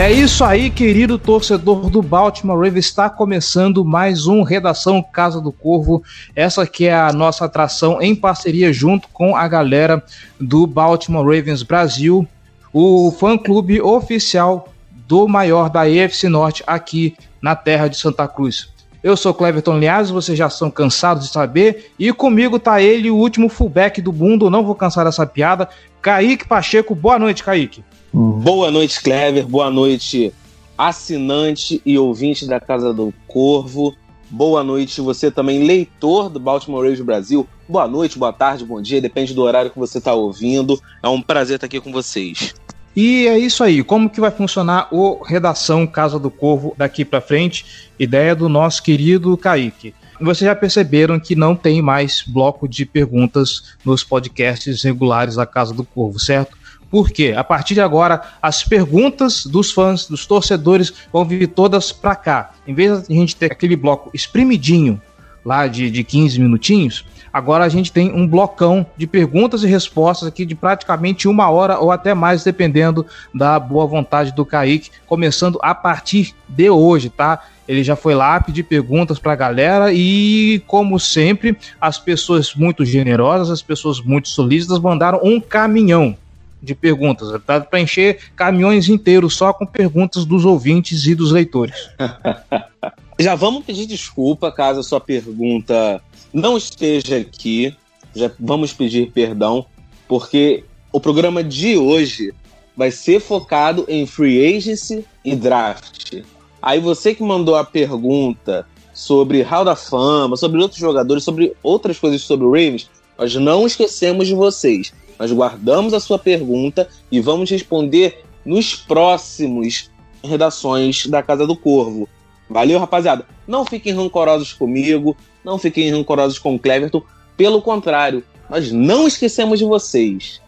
[0.00, 2.86] É isso aí, querido torcedor do Baltimore Ravens.
[2.86, 6.02] Está começando mais um Redação Casa do Corvo.
[6.34, 10.02] Essa que é a nossa atração em parceria junto com a galera
[10.40, 12.26] do Baltimore Ravens Brasil,
[12.72, 14.72] o fã-clube oficial
[15.06, 18.70] do maior da EFC Norte aqui na terra de Santa Cruz.
[19.02, 23.16] Eu sou Cleverton Liaz, vocês já são cansados de saber, e comigo tá ele, o
[23.16, 25.68] último fullback do mundo, não vou cansar dessa piada,
[26.00, 26.94] Kaique Pacheco.
[26.94, 27.84] Boa noite, Kaique.
[28.12, 29.46] Boa noite, Clever.
[29.46, 30.32] Boa noite,
[30.76, 33.94] assinante e ouvinte da Casa do Corvo.
[34.28, 37.46] Boa noite, você também, leitor do Baltimore Ravens Brasil.
[37.68, 40.80] Boa noite, boa tarde, bom dia, depende do horário que você está ouvindo.
[41.02, 42.54] É um prazer estar aqui com vocês.
[42.96, 43.82] E é isso aí.
[43.84, 47.64] Como que vai funcionar o Redação Casa do Corvo daqui para frente?
[47.98, 49.94] Ideia do nosso querido Kaique.
[50.20, 55.72] Vocês já perceberam que não tem mais bloco de perguntas nos podcasts regulares da Casa
[55.72, 56.59] do Corvo, certo?
[56.90, 62.16] Porque a partir de agora as perguntas dos fãs, dos torcedores vão vir todas para
[62.16, 62.50] cá.
[62.66, 65.00] Em vez de a gente ter aquele bloco espremidinho
[65.44, 70.28] lá de, de 15 minutinhos, agora a gente tem um blocão de perguntas e respostas
[70.28, 75.58] aqui de praticamente uma hora ou até mais, dependendo da boa vontade do Kaique, começando
[75.62, 77.42] a partir de hoje, tá?
[77.66, 82.84] Ele já foi lá pedir perguntas para a galera e, como sempre, as pessoas muito
[82.84, 86.16] generosas, as pessoas muito solícitas mandaram um caminhão
[86.62, 87.30] de perguntas.
[87.46, 91.90] Dá para encher caminhões inteiros só com perguntas dos ouvintes e dos leitores.
[93.18, 96.02] Já vamos pedir desculpa caso a sua pergunta
[96.32, 97.74] não esteja aqui.
[98.14, 99.66] Já vamos pedir perdão,
[100.08, 102.32] porque o programa de hoje
[102.76, 106.22] vai ser focado em free agency e draft.
[106.62, 111.98] Aí você que mandou a pergunta sobre Hall da Fama, sobre outros jogadores, sobre outras
[111.98, 114.92] coisas sobre o Ravens, nós não esquecemos de vocês.
[115.20, 119.90] Nós guardamos a sua pergunta e vamos responder nos próximos
[120.24, 122.08] redações da Casa do Corvo.
[122.48, 123.26] Valeu, rapaziada.
[123.46, 125.14] Não fiquem rancorosos comigo,
[125.44, 127.02] não fiquem rancorosos com o Cleverton.
[127.36, 130.40] Pelo contrário, nós não esquecemos de vocês.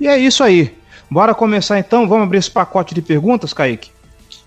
[0.00, 0.74] E é isso aí.
[1.08, 2.08] Bora começar então?
[2.08, 3.90] Vamos abrir esse pacote de perguntas, Kaique?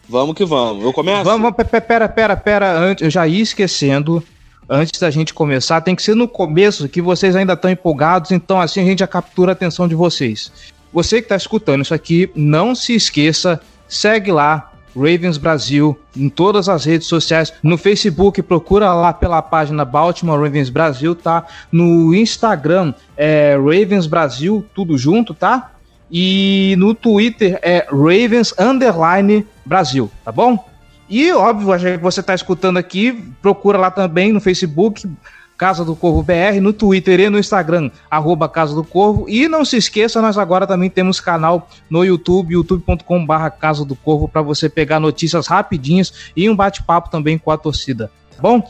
[0.09, 0.83] Vamos que vamos.
[0.83, 1.23] Eu começo?
[1.23, 4.21] Vamos, pera, pera, pera, antes, eu já ia esquecendo
[4.69, 8.59] antes da gente começar, tem que ser no começo que vocês ainda estão empolgados, então
[8.59, 10.51] assim a gente já captura a atenção de vocês.
[10.91, 16.69] Você que está escutando isso aqui, não se esqueça, segue lá Ravens Brasil em todas
[16.69, 17.51] as redes sociais.
[17.63, 21.45] No Facebook, procura lá pela página Baltimore Ravens Brasil, tá?
[21.71, 25.71] No Instagram é Ravens Brasil, tudo junto, tá?
[26.11, 30.63] E no Twitter é Ravens Underline Brasil, tá bom?
[31.09, 35.09] E, óbvio, já que você está escutando aqui, procura lá também no Facebook,
[35.57, 39.29] Casa do Corvo BR, no Twitter e no Instagram, arroba Casa do Corvo.
[39.29, 44.27] E não se esqueça, nós agora também temos canal no YouTube, youtube.com.br Casa do Corvo,
[44.27, 48.11] para você pegar notícias rapidinhas e um bate-papo também com a torcida.
[48.35, 48.61] Tá bom?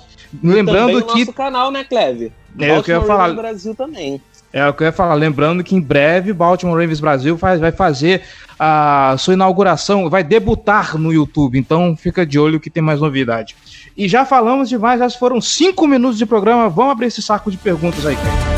[0.41, 1.19] E Lembrando que.
[1.19, 2.31] nosso canal, né, Cleve?
[2.59, 3.33] É o que eu ia falar.
[3.33, 4.21] Brasil também.
[4.53, 5.15] É o que eu ia falar.
[5.15, 8.21] Lembrando que em breve Baltimore Ravens Brasil faz, vai fazer
[8.59, 11.57] a sua inauguração, vai debutar no YouTube.
[11.57, 13.55] Então fica de olho que tem mais novidade.
[13.97, 16.69] E já falamos demais, já foram cinco minutos de programa.
[16.69, 18.52] Vamos abrir esse saco de perguntas aí, cara.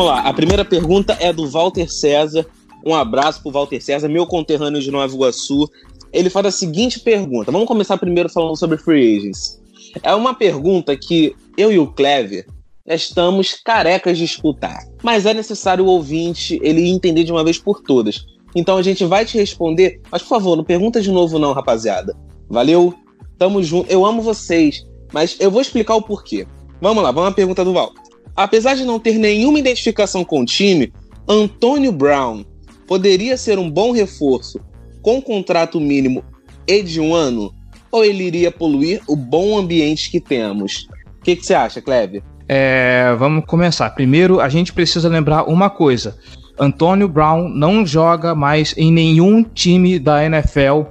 [0.00, 0.22] Vamos lá.
[0.22, 2.46] A primeira pergunta é do Walter César.
[2.86, 5.68] Um abraço pro Walter César, meu conterrâneo de Nova Iguaçu.
[6.10, 7.52] Ele faz a seguinte pergunta.
[7.52, 9.60] Vamos começar primeiro falando sobre free agents.
[10.02, 12.46] É uma pergunta que eu e o Clever
[12.86, 14.78] estamos carecas de escutar.
[15.02, 18.24] Mas é necessário o ouvinte ele entender de uma vez por todas.
[18.56, 22.16] Então a gente vai te responder, mas por favor, não pergunta de novo não, rapaziada.
[22.48, 22.94] Valeu?
[23.36, 23.92] Tamo junto.
[23.92, 24.82] Eu amo vocês,
[25.12, 26.46] mas eu vou explicar o porquê.
[26.80, 27.92] Vamos lá, vamos à pergunta do Val.
[28.40, 30.90] Apesar de não ter nenhuma identificação com o time,
[31.28, 32.42] Antônio Brown
[32.86, 34.58] poderia ser um bom reforço
[35.02, 36.24] com contrato mínimo
[36.66, 37.52] e de um ano?
[37.92, 40.88] Ou ele iria poluir o bom ambiente que temos?
[41.18, 42.22] O que, você acha, Cleve?
[42.48, 43.90] É, vamos começar.
[43.90, 46.16] Primeiro, a gente precisa lembrar uma coisa:
[46.58, 50.84] Antônio Brown não joga mais em nenhum time da NFL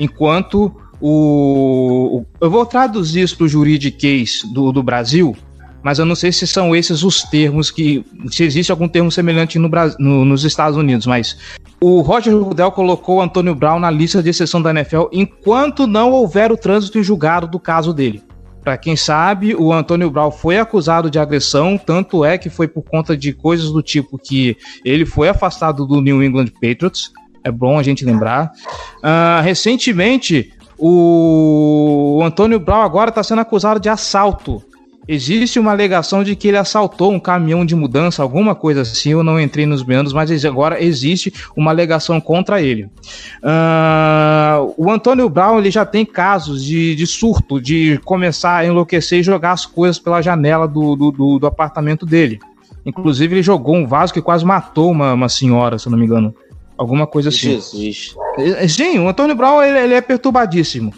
[0.00, 2.24] enquanto o.
[2.40, 5.36] Eu vou traduzir isso para o juridiquês do, do Brasil,
[5.86, 8.04] mas eu não sei se são esses os termos que.
[8.28, 11.38] Se existe algum termo semelhante no, no, nos Estados Unidos, mas
[11.80, 16.10] o Roger Goodell colocou o Antônio Brown na lista de exceção da NFL enquanto não
[16.10, 18.20] houver o trânsito em julgado do caso dele.
[18.64, 22.82] Para quem sabe, o Antônio Brown foi acusado de agressão, tanto é que foi por
[22.82, 27.12] conta de coisas do tipo que ele foi afastado do New England Patriots.
[27.44, 28.50] É bom a gente lembrar.
[28.96, 34.64] Uh, recentemente, o Antônio Brown agora está sendo acusado de assalto
[35.08, 39.10] Existe uma alegação de que ele assaltou um caminhão de mudança, alguma coisa assim.
[39.10, 42.84] Eu não entrei nos meandros, mas agora existe uma alegação contra ele.
[43.42, 49.20] Uh, o Antônio Brown ele já tem casos de, de, surto, de começar a enlouquecer
[49.20, 52.40] e jogar as coisas pela janela do, do, do, do apartamento dele.
[52.84, 56.04] Inclusive, ele jogou um vaso que quase matou uma, uma senhora, se eu não me
[56.04, 56.34] engano.
[56.76, 57.50] Alguma coisa assim.
[57.50, 58.16] Jesus.
[58.68, 60.92] Sim, o Antônio Brown ele, ele é perturbadíssimo.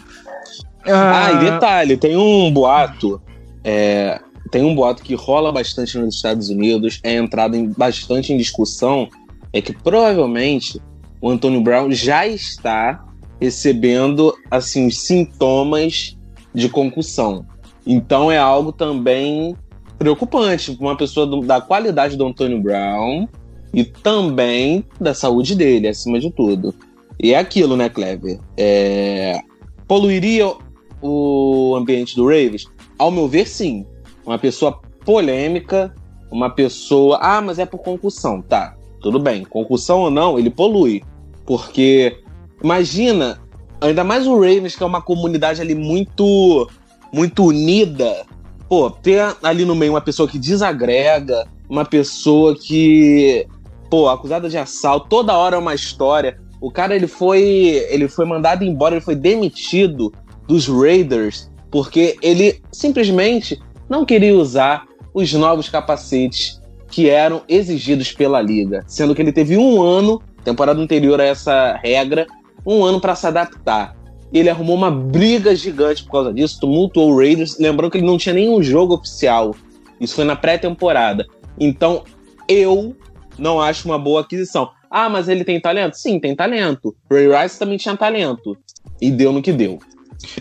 [0.85, 3.21] Ah, e ah, detalhe, tem um boato
[3.63, 4.19] é,
[4.51, 9.09] tem um boato que rola bastante nos Estados Unidos, é entrado em, bastante em discussão,
[9.53, 10.81] é que provavelmente
[11.21, 13.05] o Antônio Brown já está
[13.39, 16.17] recebendo assim os sintomas
[16.53, 17.45] de concussão.
[17.85, 19.55] Então é algo também
[19.97, 23.27] preocupante para uma pessoa do, da qualidade do Antônio Brown
[23.73, 26.73] e também da saúde dele, acima de tudo.
[27.21, 28.39] E é aquilo, né, Clever?
[28.57, 29.39] É...
[29.87, 30.53] Poluiria
[31.01, 32.65] o ambiente do Ravens?
[32.99, 33.85] Ao meu ver, sim.
[34.25, 35.95] Uma pessoa polêmica,
[36.29, 37.17] uma pessoa.
[37.21, 38.41] Ah, mas é por concussão.
[38.41, 39.45] Tá, tudo bem.
[39.45, 41.01] Concussão ou não, ele polui.
[41.45, 42.19] Porque,
[42.61, 43.39] imagina,
[43.81, 46.69] ainda mais o Ravens, que é uma comunidade ali muito,
[47.11, 48.25] muito unida.
[48.67, 53.47] Pô, ter ali no meio uma pessoa que desagrega, uma pessoa que,
[53.89, 56.39] pô, acusada de assalto, toda hora é uma história.
[56.61, 57.41] O cara, ele foi,
[57.89, 60.13] ele foi mandado embora, ele foi demitido
[60.47, 68.41] dos Raiders porque ele simplesmente não queria usar os novos capacetes que eram exigidos pela
[68.41, 72.25] liga, sendo que ele teve um ano, temporada anterior a essa regra,
[72.65, 73.95] um ano para se adaptar.
[74.31, 78.17] Ele arrumou uma briga gigante por causa disso, tumultuou o Raiders, lembrando que ele não
[78.17, 79.55] tinha nenhum jogo oficial.
[79.99, 81.27] Isso foi na pré-temporada.
[81.59, 82.03] Então,
[82.47, 82.95] eu
[83.37, 84.69] não acho uma boa aquisição.
[84.89, 85.95] Ah, mas ele tem talento?
[85.95, 86.95] Sim, tem talento.
[87.11, 88.57] Ray Rice também tinha talento.
[89.01, 89.79] E deu no que deu.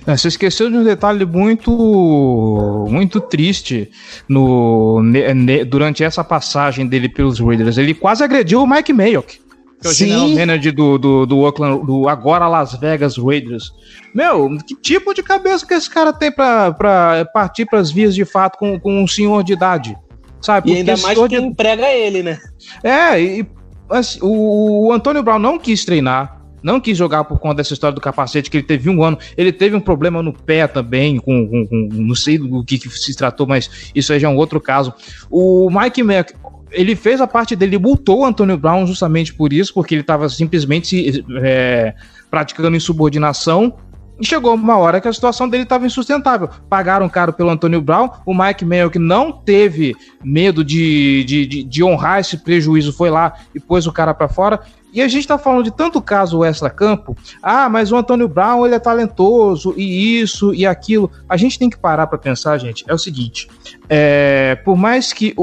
[0.06, 3.90] É, você esqueceu de um detalhe muito muito triste
[4.28, 7.78] no, ne, durante essa passagem dele pelos Raiders.
[7.78, 9.38] Ele quase agrediu o Mike Mayock.
[9.80, 10.06] Que é o Sim.
[10.06, 13.72] general manager do, do, do, Oakland, do agora Las Vegas Raiders.
[14.12, 18.24] Meu, que tipo de cabeça que esse cara tem pra, pra partir pras vias de
[18.24, 19.96] fato com, com um senhor de idade?
[20.40, 20.72] Sabe?
[20.72, 21.36] e ainda mais que de...
[21.36, 22.38] emprega ele, né?
[22.82, 23.46] É, e
[23.88, 27.94] assim, o, o Antônio Brown não quis treinar não quis jogar por conta dessa história
[27.94, 29.19] do capacete, que ele teve um ano.
[29.37, 32.88] Ele teve um problema no pé também, com, com, com não sei do que, que,
[32.90, 34.93] se tratou, mas isso aí já é um outro caso.
[35.31, 36.34] O Mike Mack,
[36.70, 40.28] ele fez a parte dele, multou o Antônio Brown justamente por isso, porque ele estava
[40.28, 41.94] simplesmente é,
[42.31, 43.75] praticando insubordinação.
[44.20, 46.49] E chegou uma hora que a situação dele estava insustentável.
[46.69, 48.10] Pagaram caro pelo Antônio Brown.
[48.26, 49.94] O Mike Mayo, não teve
[50.25, 54.28] medo de, de, de, de honrar esse prejuízo, foi lá e pôs o cara para
[54.28, 54.60] fora.
[54.93, 57.17] E a gente está falando de tanto caso extra-campo.
[57.43, 61.10] Ah, mas o Antônio Brown ele é talentoso e isso e aquilo.
[61.29, 62.84] A gente tem que parar para pensar, gente.
[62.89, 63.48] É o seguinte:
[63.89, 65.34] é, por mais que.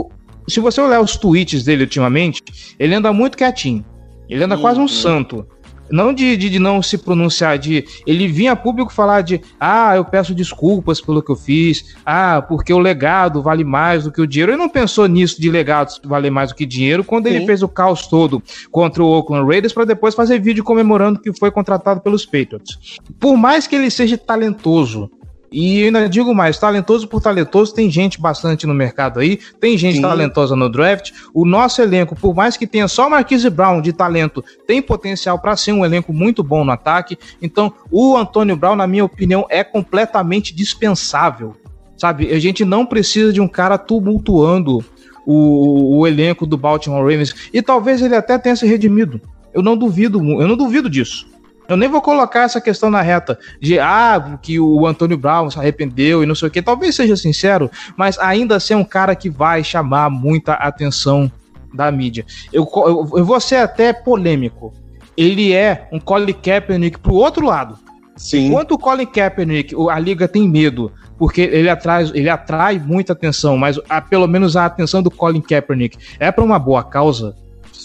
[0.48, 2.44] Se você olhar os tweets dele ultimamente,
[2.78, 3.84] ele anda muito quietinho.
[4.30, 4.62] Ele anda uhum.
[4.62, 4.88] quase um uhum.
[4.88, 5.48] santo.
[5.90, 9.96] Não de, de, de, não se pronunciar, de ele vinha a público falar de ah,
[9.96, 14.22] eu peço desculpas pelo que eu fiz, ah, porque o legado vale mais do que
[14.22, 14.52] o dinheiro.
[14.52, 17.36] Ele não pensou nisso de legado valer mais do que dinheiro quando Sim.
[17.36, 21.32] ele fez o caos todo contra o Oakland Raiders para depois fazer vídeo comemorando que
[21.38, 23.00] foi contratado pelos Patriots.
[23.20, 25.10] Por mais que ele seja talentoso,
[25.58, 29.96] e ainda digo mais, talentoso por talentoso, tem gente bastante no mercado aí, tem gente
[29.96, 30.02] Sim.
[30.02, 31.14] talentosa no draft.
[31.34, 35.56] O nosso elenco, por mais que tenha só Marquise Brown de talento, tem potencial para
[35.56, 37.18] ser um elenco muito bom no ataque.
[37.42, 41.56] Então, o Antônio Brown, na minha opinião, é completamente dispensável.
[41.96, 44.84] Sabe, a gente não precisa de um cara tumultuando
[45.26, 47.34] o, o elenco do Baltimore Ravens.
[47.54, 49.22] E talvez ele até tenha se redimido.
[49.54, 51.26] Eu não duvido, eu não duvido disso.
[51.68, 55.58] Eu nem vou colocar essa questão na reta de ah, que o Antônio Brown se
[55.58, 56.62] arrependeu e não sei o que.
[56.62, 61.32] Talvez seja sincero, mas ainda assim é um cara que vai chamar muita atenção
[61.74, 62.26] da mídia.
[62.54, 64.74] Eu, eu, eu vou ser até polêmico.
[65.18, 67.78] Ele é um Colin Kaepernick pro outro lado.
[68.16, 68.48] Sim.
[68.48, 73.58] Enquanto o Colin Kaepernick, a liga tem medo porque ele atrai, ele atrai muita atenção,
[73.58, 77.36] mas a, pelo menos a atenção do Colin Kaepernick é para uma boa causa.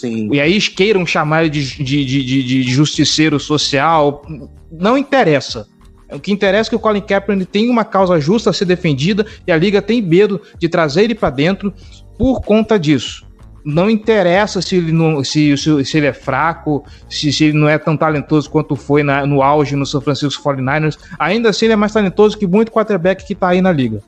[0.01, 0.29] Sim.
[0.33, 4.25] E aí queiram chamar ele de, de, de, de, justiceiro social,
[4.71, 5.67] não interessa.
[6.11, 9.27] O que interessa é que o Colin Kaepernick tem uma causa justa a ser defendida
[9.45, 11.71] e a liga tem medo de trazer ele para dentro
[12.17, 13.29] por conta disso.
[13.63, 17.69] Não interessa se ele, não, se, se, se ele é fraco, se, se, ele não
[17.69, 20.97] é tão talentoso quanto foi na, no auge no São Francisco 49ers.
[21.19, 24.01] Ainda assim, ele é mais talentoso que muito quarterback que está aí na liga.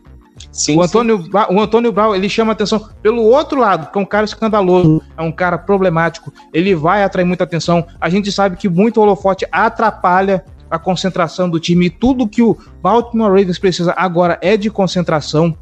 [0.53, 1.29] Sim, o, Antônio, sim.
[1.49, 5.21] o Antônio Brown, ele chama atenção pelo outro lado, que é um cara escandaloso, é
[5.21, 7.85] um cara problemático, ele vai atrair muita atenção.
[7.99, 11.87] A gente sabe que muito holofote atrapalha a concentração do time.
[11.87, 15.55] E tudo que o Baltimore Ravens precisa agora é de concentração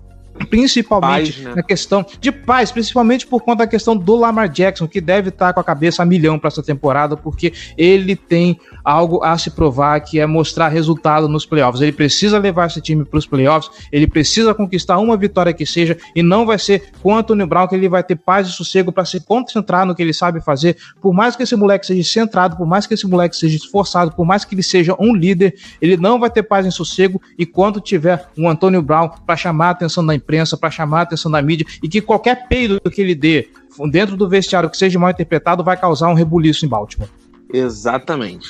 [0.49, 1.55] principalmente paz, né?
[1.55, 5.53] na questão de paz, principalmente por conta da questão do Lamar Jackson, que deve estar
[5.53, 9.99] com a cabeça a milhão para essa temporada, porque ele tem algo a se provar,
[10.01, 11.81] que é mostrar resultado nos playoffs.
[11.81, 15.97] Ele precisa levar esse time para os playoffs, ele precisa conquistar uma vitória que seja,
[16.15, 18.91] e não vai ser com o Antônio Brown que ele vai ter paz e sossego
[18.91, 20.77] para se concentrar no que ele sabe fazer.
[21.01, 24.25] Por mais que esse moleque seja centrado, por mais que esse moleque seja esforçado, por
[24.25, 27.21] mais que ele seja um líder, ele não vai ter paz e sossego.
[27.37, 31.03] E quando tiver um Antônio Brown para chamar a atenção da imprensa, para chamar a
[31.03, 33.49] atenção da mídia, e que qualquer peido que ele dê
[33.91, 37.09] dentro do vestiário que seja mal interpretado vai causar um rebuliço em Baltimore.
[37.53, 38.47] Exatamente.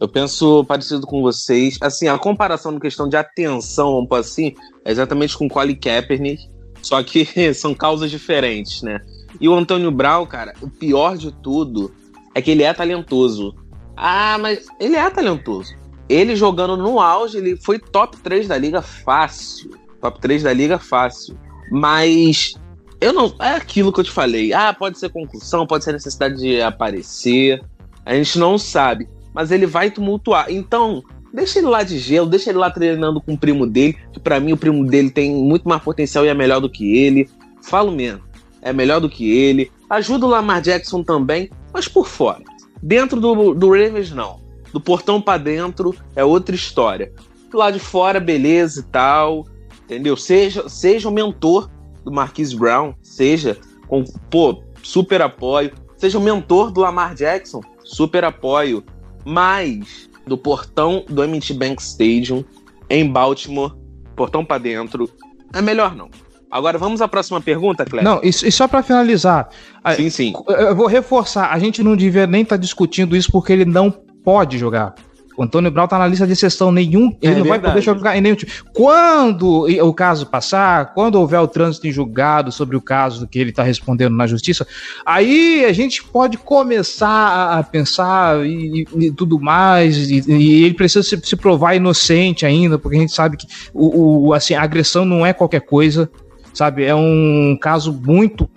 [0.00, 1.78] Eu penso parecido com vocês.
[1.80, 4.54] Assim, a comparação na questão de atenção, vamos assim,
[4.84, 6.50] é exatamente com o Colin Kaepernick,
[6.82, 9.00] só que são causas diferentes, né?
[9.40, 11.92] E o Antônio Brown, cara, o pior de tudo
[12.34, 13.54] é que ele é talentoso.
[13.96, 15.74] Ah, mas ele é talentoso.
[16.08, 19.70] Ele jogando no auge, ele foi top 3 da liga fácil.
[20.02, 21.38] Top 3 da liga fácil.
[21.70, 22.54] Mas
[23.00, 23.34] eu não.
[23.40, 24.52] É aquilo que eu te falei.
[24.52, 27.62] Ah, pode ser concussão, pode ser necessidade de aparecer.
[28.04, 30.46] A gente não sabe mas ele vai tumultuar.
[30.50, 34.20] Então, deixa ele lá de gelo, deixa ele lá treinando com o primo dele, que
[34.20, 37.28] para mim o primo dele tem muito mais potencial e é melhor do que ele.
[37.62, 38.22] Falo mesmo,
[38.60, 39.70] é melhor do que ele.
[39.88, 42.42] Ajuda o Lamar Jackson também, mas por fora.
[42.82, 44.40] Dentro do, do Ravens, não.
[44.72, 47.12] Do portão para dentro é outra história.
[47.52, 49.46] Lado de fora, beleza e tal.
[49.92, 50.16] Entendeu?
[50.16, 51.70] Seja, seja o mentor
[52.04, 55.72] do Marquise Brown, seja com, pô, super apoio.
[55.96, 58.84] Seja o mentor do Lamar Jackson, super apoio
[59.24, 62.44] mas do portão do M&T Bank Stadium
[62.88, 63.74] em Baltimore,
[64.14, 65.10] portão para dentro,
[65.52, 66.10] é melhor não.
[66.50, 68.04] Agora vamos à próxima pergunta, Cleber.
[68.04, 69.48] Não, e, e só para finalizar.
[69.96, 70.32] Sim, sim.
[70.48, 73.90] Eu vou reforçar, a gente não devia nem estar tá discutindo isso porque ele não
[73.90, 74.94] pode jogar.
[75.36, 77.48] O Antônio Brown tá na lista de exceção nenhum, ele é não verdade.
[77.48, 78.52] vai poder jogar em nenhum time.
[78.72, 83.50] Quando o caso passar, quando houver o trânsito em julgado sobre o caso que ele
[83.50, 84.66] está respondendo na justiça,
[85.06, 91.02] aí a gente pode começar a pensar e, e tudo mais, e, e, ele precisa
[91.02, 95.04] se, se, provar inocente ainda, porque a gente sabe que o, o, assim, a agressão
[95.04, 96.10] não é qualquer coisa,
[96.52, 96.84] sabe?
[96.84, 98.48] É um caso muito.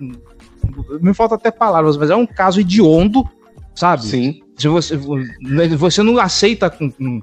[1.01, 3.24] Me falta até palavras, mas é um caso hediondo,
[3.75, 4.03] sabe?
[4.03, 4.41] Sim.
[4.58, 4.98] Se você,
[5.77, 6.74] você não aceita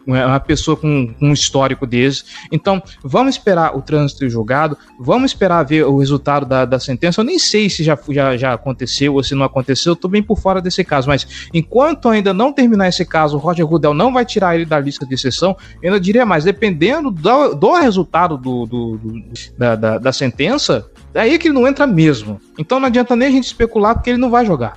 [0.06, 2.24] uma pessoa com um histórico desse.
[2.52, 7.22] Então, vamos esperar o trânsito julgado, vamos esperar ver o resultado da, da sentença.
[7.22, 10.22] Eu nem sei se já, já, já aconteceu ou se não aconteceu, eu tô bem
[10.22, 14.12] por fora desse caso, mas enquanto ainda não terminar esse caso, o Roger Goodell não
[14.12, 15.56] vai tirar ele da lista de exceção.
[15.82, 19.22] Eu ainda diria mais, dependendo do, do resultado do, do, do
[19.56, 22.38] da, da, da sentença, é aí que ele não entra mesmo.
[22.58, 24.74] Então não adianta nem a gente especular porque ele não vai jogar.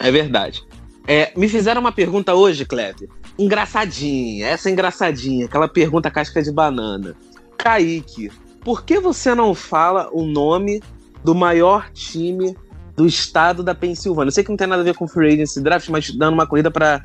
[0.00, 0.64] É verdade.
[1.06, 3.08] É, me fizeram uma pergunta hoje, Kleber.
[3.38, 7.14] Engraçadinha, essa engraçadinha, aquela pergunta casca de banana.
[7.56, 8.30] Kaique,
[8.60, 10.82] por que você não fala o nome
[11.24, 12.56] do maior time
[12.96, 14.28] do estado da Pensilvânia?
[14.28, 16.34] Eu sei que não tem nada a ver com o Free Agency Draft, mas dando
[16.34, 17.02] uma corrida para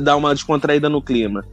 [0.00, 1.44] dar uma descontraída no clima.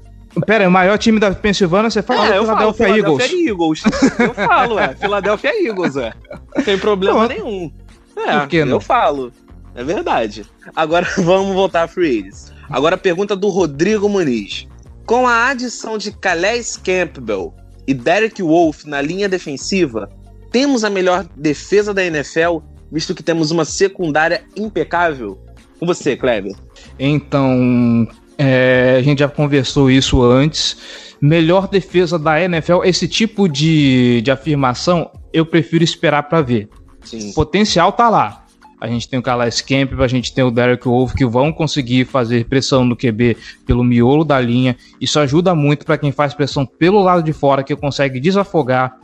[0.46, 3.24] Pera, o maior time da Pensilvânia, você fala é, Philadelphia falo, Eagles.
[3.24, 3.84] Philadelphia Eagles.
[4.20, 4.96] eu falo, é.
[4.96, 6.14] Philadelphia Eagles, é.
[6.56, 7.72] Não tem problema não, nenhum.
[8.16, 9.32] É, eu falo.
[9.78, 10.44] É verdade.
[10.76, 12.52] Agora vamos voltar a Free Agents.
[12.68, 14.68] Agora a pergunta do Rodrigo Muniz.
[15.06, 17.54] Com a adição de Calais Campbell
[17.88, 20.10] e Derek Wolf na linha defensiva,
[20.52, 22.58] temos a melhor defesa da NFL,
[22.92, 25.40] visto que temos uma secundária impecável?
[25.80, 26.56] Com você, Kleber.
[27.00, 28.08] Então,
[28.38, 31.16] é, a gente já conversou isso antes.
[31.22, 36.68] Melhor defesa da NFL, esse tipo de, de afirmação, eu prefiro esperar para ver.
[37.04, 37.30] Sim.
[37.30, 38.47] O potencial tá lá.
[38.80, 42.06] A gente tem o Calais Campbell, a gente tem o Derek Wolf que vão conseguir
[42.06, 44.78] fazer pressão no QB pelo miolo da linha.
[45.02, 48.96] Isso ajuda muito para quem faz pressão pelo lado de fora, que consegue desafogar.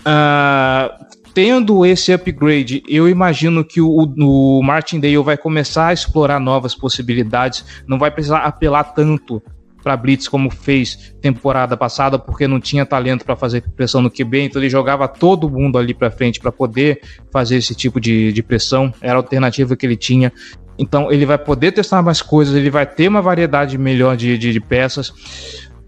[0.00, 6.74] Uh, tendo esse upgrade, eu imagino que o, o Martindale vai começar a explorar novas
[6.74, 9.42] possibilidades, não vai precisar apelar tanto
[9.82, 14.42] para blitz como fez temporada passada, porque não tinha talento para fazer pressão no QB,
[14.42, 17.00] então ele jogava todo mundo ali para frente para poder
[17.32, 20.32] fazer esse tipo de, de pressão, era a alternativa que ele tinha.
[20.78, 24.52] Então ele vai poder testar mais coisas, ele vai ter uma variedade melhor de, de,
[24.52, 25.12] de peças.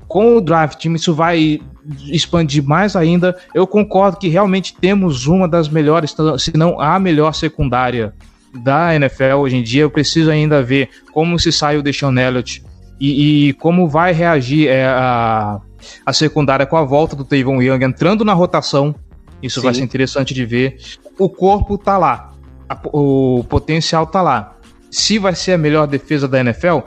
[0.06, 1.60] Com o draft, isso vai
[2.10, 3.34] expandir mais ainda.
[3.54, 8.12] Eu concordo que realmente temos uma das melhores, se não a melhor secundária
[8.54, 9.82] da NFL hoje em dia.
[9.82, 12.62] Eu preciso ainda ver como se sai o Deshaun Elliott
[13.02, 15.60] e, e como vai reagir é, a,
[16.06, 18.94] a secundária com a volta do Tavon Young entrando na rotação.
[19.42, 19.66] Isso Sim.
[19.66, 20.76] vai ser interessante de ver.
[21.18, 22.32] O corpo tá lá,
[22.68, 24.56] a, o potencial tá lá.
[24.88, 26.78] Se vai ser a melhor defesa da NFL,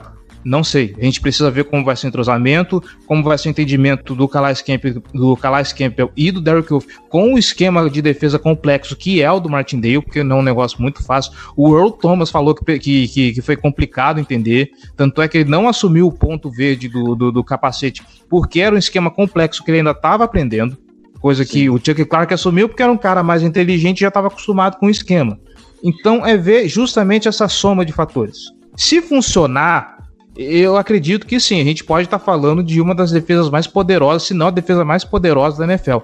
[0.46, 0.94] não sei.
[0.96, 4.28] A gente precisa ver como vai ser o entrosamento, como vai ser o entendimento do
[4.28, 8.94] Calais Campbell, do Calais Campbell e do Derrick Wolf com o esquema de defesa complexo
[8.94, 11.32] que é o do Martindale, porque não é um negócio muito fácil.
[11.56, 15.68] O Earl Thomas falou que, que, que foi complicado entender, tanto é que ele não
[15.68, 19.78] assumiu o ponto verde do, do, do capacete, porque era um esquema complexo que ele
[19.78, 20.78] ainda estava aprendendo,
[21.20, 21.50] coisa Sim.
[21.50, 24.76] que o Chuck Clark assumiu porque era um cara mais inteligente e já estava acostumado
[24.76, 25.40] com o esquema.
[25.82, 28.54] Então é ver justamente essa soma de fatores.
[28.76, 29.95] Se funcionar,
[30.36, 33.66] eu acredito que sim, a gente pode estar tá falando de uma das defesas mais
[33.66, 35.98] poderosas, se não a defesa mais poderosa da NFL.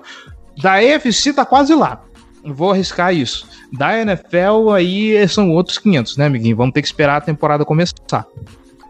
[0.61, 2.03] Da EFC tá quase lá.
[2.45, 3.47] Vou arriscar isso.
[3.73, 6.57] Da NFL aí são outros 500, né, amiguinho?
[6.57, 8.27] Vamos ter que esperar a temporada começar.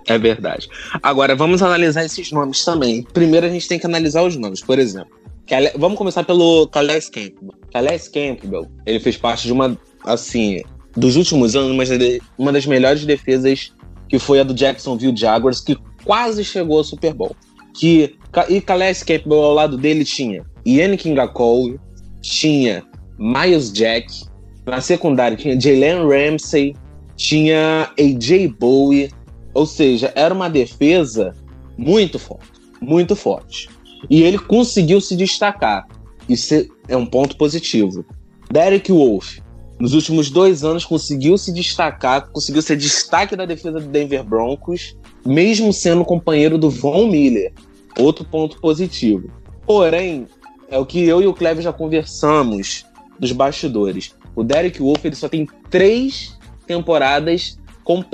[0.06, 0.68] É verdade.
[1.02, 3.02] Agora, vamos analisar esses nomes também.
[3.02, 4.60] Primeiro, a gente tem que analisar os nomes.
[4.60, 5.12] Por exemplo,
[5.76, 7.54] vamos começar pelo Calais Campbell.
[7.72, 10.62] Calais Campbell, ele fez parte de uma, assim,
[10.96, 11.76] dos últimos anos,
[12.38, 13.72] uma das melhores defesas
[14.12, 17.34] que foi a do Jacksonville Jaguars, que quase chegou ao Super Bowl.
[17.72, 18.14] Que,
[18.50, 21.80] e Calais Campbell ao lado dele tinha Ian Kingakole,
[22.20, 22.84] tinha
[23.18, 24.12] Miles Jack,
[24.66, 26.76] na secundária tinha Jalen Ramsey,
[27.16, 29.10] tinha AJ Bowie,
[29.54, 31.34] ou seja, era uma defesa
[31.78, 32.52] muito forte,
[32.82, 33.70] muito forte.
[34.10, 35.88] E ele conseguiu se destacar.
[36.28, 38.04] Isso é um ponto positivo.
[38.52, 39.38] Derek Wolf,
[39.82, 44.96] nos últimos dois anos conseguiu se destacar, conseguiu ser destaque da defesa do Denver Broncos,
[45.26, 47.52] mesmo sendo companheiro do Von Miller.
[47.98, 49.28] Outro ponto positivo.
[49.66, 50.28] Porém,
[50.70, 52.86] é o que eu e o Cleber já conversamos
[53.18, 54.14] dos bastidores.
[54.36, 57.58] O Derek Wolf ele só tem três temporadas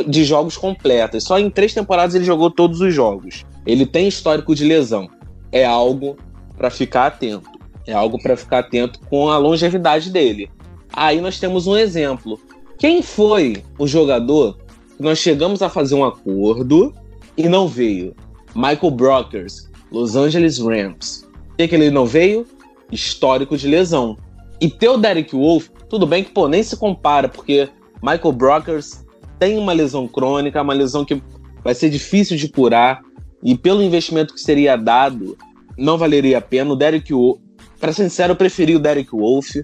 [0.06, 1.24] de jogos completas.
[1.24, 3.44] Só em três temporadas ele jogou todos os jogos.
[3.66, 5.06] Ele tem histórico de lesão.
[5.52, 6.16] É algo
[6.56, 7.50] para ficar atento.
[7.86, 10.50] É algo para ficar atento com a longevidade dele.
[10.92, 12.40] Aí nós temos um exemplo.
[12.78, 14.56] Quem foi o jogador
[14.96, 16.94] que nós chegamos a fazer um acordo
[17.36, 18.14] e não veio?
[18.54, 21.26] Michael Brockers, Los Angeles Rams.
[21.56, 22.46] Por que, ele não veio?
[22.90, 24.16] Histórico de lesão.
[24.60, 27.68] E teu Derek Wolf, tudo bem que pô, nem se compara, porque
[28.02, 29.04] Michael Brockers
[29.38, 31.22] tem uma lesão crônica, uma lesão que
[31.62, 33.02] vai ser difícil de curar,
[33.42, 35.36] e pelo investimento que seria dado,
[35.76, 36.72] não valeria a pena.
[36.72, 37.38] O Derek Wolf,
[37.78, 39.56] para ser sincero, eu preferi o Derek Wolf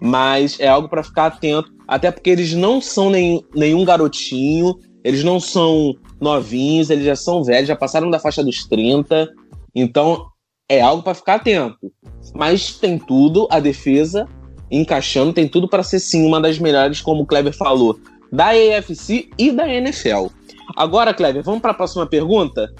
[0.00, 5.22] mas é algo para ficar atento, até porque eles não são nem, nenhum garotinho, eles
[5.22, 9.28] não são novinhos, eles já são velhos, já passaram da faixa dos 30,
[9.74, 10.26] então
[10.68, 11.92] é algo para ficar atento.
[12.34, 14.26] Mas tem tudo, a defesa
[14.70, 17.98] encaixando, tem tudo para ser sim uma das melhores, como o Kleber falou,
[18.32, 20.26] da AFC e da NFL.
[20.76, 22.72] Agora, Kleber, vamos para a próxima pergunta?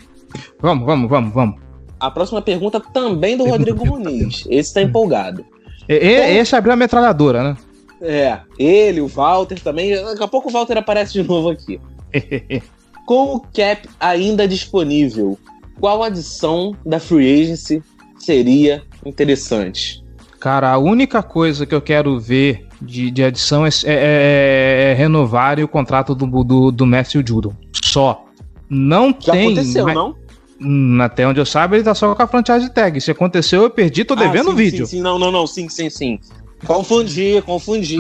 [0.61, 1.61] Vamos, vamos, vamos, vamos.
[1.99, 4.45] A próxima pergunta também do Rodrigo Muniz.
[4.47, 5.45] Esse está empolgado.
[5.93, 7.57] E, esse abriu a metralhadora, né?
[8.01, 9.95] É, ele, o Walter também.
[9.95, 11.81] Daqui a pouco o Walter aparece de novo aqui.
[13.07, 15.37] Com o cap ainda disponível,
[15.81, 17.83] qual adição da Free Agency
[18.19, 20.05] seria interessante?
[20.39, 24.95] Cara, a única coisa que eu quero ver de, de adição é, é, é, é
[24.95, 27.53] renovarem o contrato do, do, do Matthew Judon.
[27.83, 28.25] Só.
[28.69, 29.47] Não Já tem.
[29.47, 29.95] aconteceu, mas...
[29.95, 30.15] não?
[30.61, 33.01] Hum, até onde eu saiba, ele tá só com a franchise tag.
[33.01, 34.87] Se aconteceu, eu perdi, tô ah, devendo o vídeo.
[34.87, 36.19] Sim, sim, não, não, não, sim, sim, sim.
[36.67, 37.97] Confundi, confundi.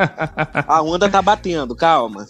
[0.66, 2.26] a onda tá batendo, calma.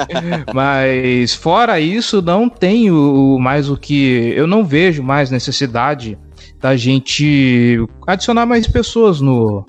[0.52, 4.34] Mas fora isso, não tenho mais o que.
[4.36, 6.18] Eu não vejo mais necessidade
[6.60, 9.64] da gente adicionar mais pessoas no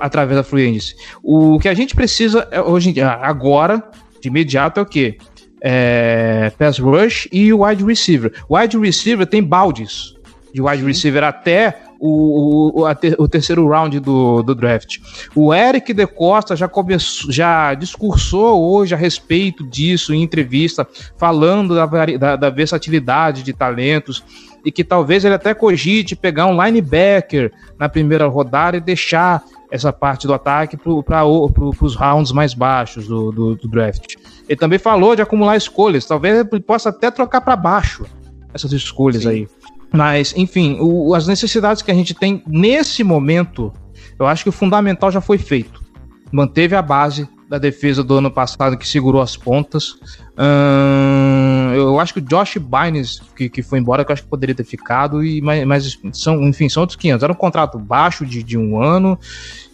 [0.00, 0.94] através da Fluence.
[1.22, 3.82] O que a gente precisa é, hoje agora,
[4.20, 5.18] de imediato, é o quê?
[5.60, 8.32] É, pass rush e o wide receiver.
[8.48, 10.16] Wide receiver tem baldes
[10.52, 14.98] de wide receiver até o, o, ter, o, terceiro round do, do draft.
[15.34, 21.74] O Eric De Costa já começou, já discursou hoje a respeito disso em entrevista, falando
[21.74, 24.22] da, da, da versatilidade de talentos
[24.64, 29.92] e que talvez ele até cogite pegar um linebacker na primeira rodada e deixar essa
[29.92, 34.16] parte do ataque para os rounds mais baixos do, do, do, draft.
[34.48, 38.06] Ele também falou de acumular escolhas, talvez ele possa até trocar para baixo
[38.52, 39.28] essas escolhas Sim.
[39.28, 39.48] aí.
[39.92, 43.72] Mas, enfim, o, as necessidades que a gente tem nesse momento,
[44.18, 45.82] eu acho que o fundamental já foi feito.
[46.30, 49.98] Manteve a base da defesa do ano passado que segurou as pontas.
[50.38, 54.28] Hum, eu acho que o Josh Bynes, que, que foi embora, que eu acho que
[54.28, 57.22] poderia ter ficado, e, mas, mas são, enfim, são outros 500.
[57.22, 59.18] Era um contrato baixo de, de um ano.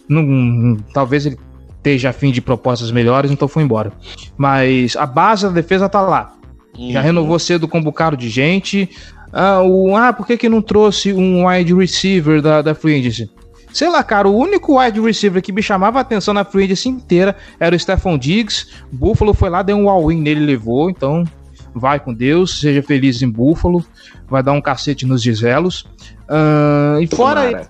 [0.07, 1.37] Não, talvez ele
[1.85, 3.91] esteja afim de propostas melhores, então foi embora.
[4.35, 6.33] Mas a base da defesa tá lá.
[6.77, 6.91] Uhum.
[6.91, 8.89] Já renovou cedo com um bocado de gente.
[9.31, 13.29] Ah, o, ah, por que, que não trouxe um wide receiver da, da Free Agency?
[13.71, 16.87] Sei lá, cara, o único wide receiver que me chamava a atenção na free agency
[16.87, 18.67] inteira era o Stephon Diggs.
[18.89, 20.89] Buffalo foi lá, deu um all-in nele, levou.
[20.89, 21.25] Então,
[21.73, 23.83] vai com Deus, seja feliz em Buffalo.
[24.29, 25.85] Vai dar um cacete nos Giselos.
[26.29, 27.69] Uh, e fora,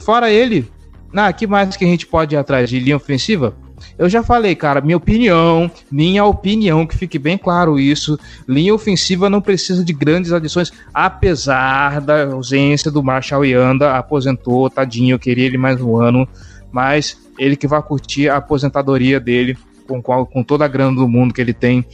[0.00, 0.66] fora ele,
[1.14, 3.54] ah, que mais que a gente pode ir atrás de linha ofensiva?
[3.98, 8.18] Eu já falei, cara, minha opinião, minha opinião, que fique bem claro isso.
[8.48, 15.14] Linha ofensiva não precisa de grandes adições, apesar da ausência do Marshall Yanda, aposentou, tadinho,
[15.14, 16.26] eu queria ele mais um ano,
[16.70, 21.34] mas ele que vai curtir a aposentadoria dele com, com toda a grana do mundo
[21.34, 21.84] que ele tem.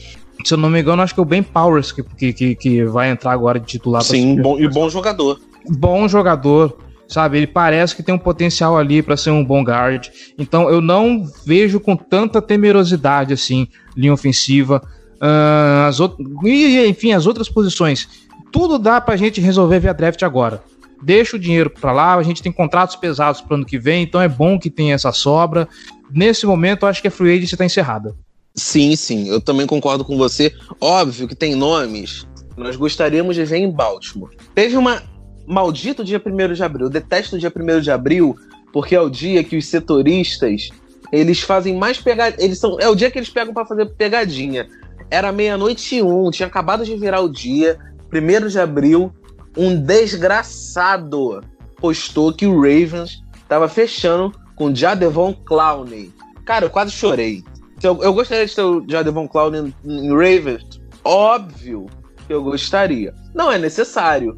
[0.45, 3.09] Se eu não me engano, acho que é o Ben Powers que, que, que vai
[3.09, 4.01] entrar agora de titular.
[4.03, 5.39] Sim, bom, e bom jogador.
[5.67, 6.77] Bom jogador
[7.09, 7.37] sabe?
[7.37, 10.07] Ele parece que tem um potencial ali para ser um bom guard.
[10.37, 13.67] Então eu não vejo com tanta temerosidade assim
[13.97, 14.81] linha ofensiva.
[15.15, 15.99] Uh, as
[16.45, 18.07] e, enfim, as outras posições.
[18.51, 20.63] Tudo dá pra gente resolver via draft agora.
[21.01, 24.21] Deixa o dinheiro para lá, a gente tem contratos pesados para ano que vem, então
[24.21, 25.67] é bom que tenha essa sobra.
[26.11, 28.15] Nesse momento, eu acho que a free agency está encerrada.
[28.55, 30.53] Sim, sim, eu também concordo com você.
[30.81, 32.27] Óbvio que tem nomes
[32.59, 34.35] nós gostaríamos de ver em Baltimore.
[34.53, 35.01] Teve uma
[35.49, 36.85] maldito dia 1 de abril.
[36.85, 38.37] Eu detesto o dia 1 de abril
[38.71, 40.69] porque é o dia que os setoristas
[41.11, 42.45] eles fazem mais pegadinha.
[42.45, 44.67] Eles são, é o dia que eles pegam para fazer pegadinha.
[45.09, 47.79] Era meia-noite e um, tinha acabado de virar o dia,
[48.13, 49.11] 1 de abril.
[49.57, 51.41] Um desgraçado
[51.77, 56.13] postou que o Ravens tava fechando com Jadevon Clowney.
[56.45, 57.43] Cara, eu quase chorei.
[57.81, 60.79] Eu, eu gostaria de ter o Jadevon Clowney em Ravens?
[61.03, 61.87] Óbvio
[62.27, 63.15] que eu gostaria.
[63.33, 64.37] Não é necessário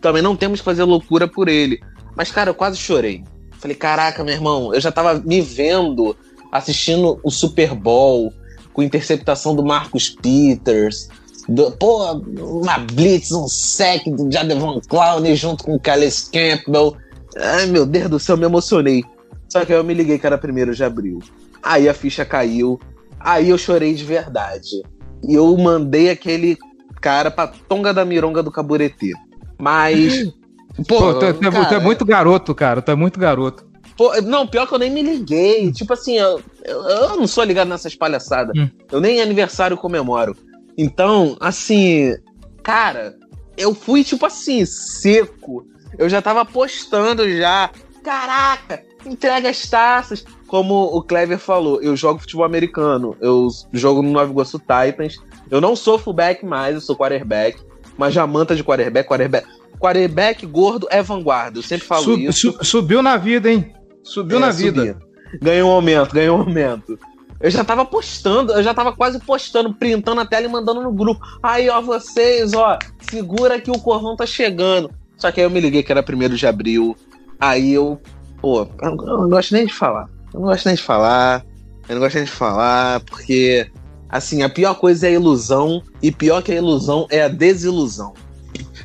[0.00, 1.80] também não temos que fazer loucura por ele.
[2.16, 3.24] Mas, cara, eu quase chorei.
[3.52, 6.16] Falei, caraca, meu irmão, eu já tava me vendo
[6.50, 8.32] assistindo o Super Bowl
[8.72, 11.08] com interceptação do Marcus Peters.
[11.48, 16.96] Do, pô, uma blitz, um sec do Jadevon Clowney junto com o Calais Campbell.
[17.36, 19.02] Ai, meu Deus do céu, me emocionei.
[19.48, 21.20] Só que aí eu me liguei que era primeiro de abril.
[21.62, 22.80] Aí a ficha caiu.
[23.18, 24.82] Aí eu chorei de verdade.
[25.22, 26.58] E eu mandei aquele
[27.00, 29.12] cara pra tonga da mironga do caburetê.
[29.58, 30.32] Mas.
[30.88, 32.80] Pô, pô tu, cara, tu, é muito garoto, cara.
[32.80, 33.66] Tu é muito garoto.
[33.96, 35.70] Pô, não, pior que eu nem me liguei.
[35.70, 38.56] Tipo assim, eu, eu, eu não sou ligado nessas palhaçadas.
[38.56, 38.70] Hum.
[38.90, 40.34] Eu nem aniversário comemoro.
[40.76, 42.16] Então, assim,
[42.62, 43.14] cara,
[43.56, 45.66] eu fui, tipo assim, seco.
[45.98, 47.70] Eu já tava postando já.
[48.02, 50.24] Caraca, entrega as taças.
[50.46, 53.14] Como o Clever falou, eu jogo futebol americano.
[53.20, 55.16] Eu jogo no Nova Iguaçu Titans.
[55.50, 57.62] Eu não sou fullback mais, eu sou quarterback
[57.96, 59.46] uma jamanta de quarterback, quarterback.
[59.78, 62.52] Quarterback gordo é vanguarda, eu sempre falo Sub, isso.
[62.52, 63.74] Su, subiu na vida, hein?
[64.02, 64.98] Subiu é, na vida.
[65.40, 66.98] Ganhou um aumento, ganhou um aumento.
[67.40, 70.92] Eu já tava postando, eu já tava quase postando, printando a tela e mandando no
[70.92, 71.20] grupo.
[71.42, 74.90] Aí, ó, vocês, ó, segura que o Corvão tá chegando.
[75.16, 76.96] Só que aí eu me liguei que era primeiro de abril.
[77.40, 78.00] Aí eu,
[78.40, 80.08] pô, eu não gosto nem de falar.
[80.32, 81.44] Eu não gosto nem de falar.
[81.88, 83.68] Eu não gosto nem de falar, porque
[84.12, 88.12] Assim, a pior coisa é a ilusão, e pior que a ilusão é a desilusão.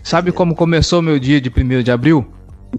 [0.01, 2.25] Sabe como começou meu dia de 1 de abril?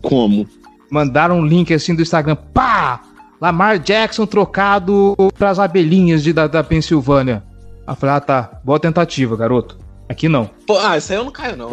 [0.00, 0.48] Como?
[0.90, 3.02] Mandaram um link assim do Instagram, pá!
[3.38, 7.44] Lamar Jackson trocado pras abelhinhas de, da, da Pensilvânia.
[7.86, 9.78] Aí eu falei, ah tá, boa tentativa, garoto.
[10.08, 10.50] Aqui não.
[10.66, 11.70] Pô, ah, isso aí eu não caio, não.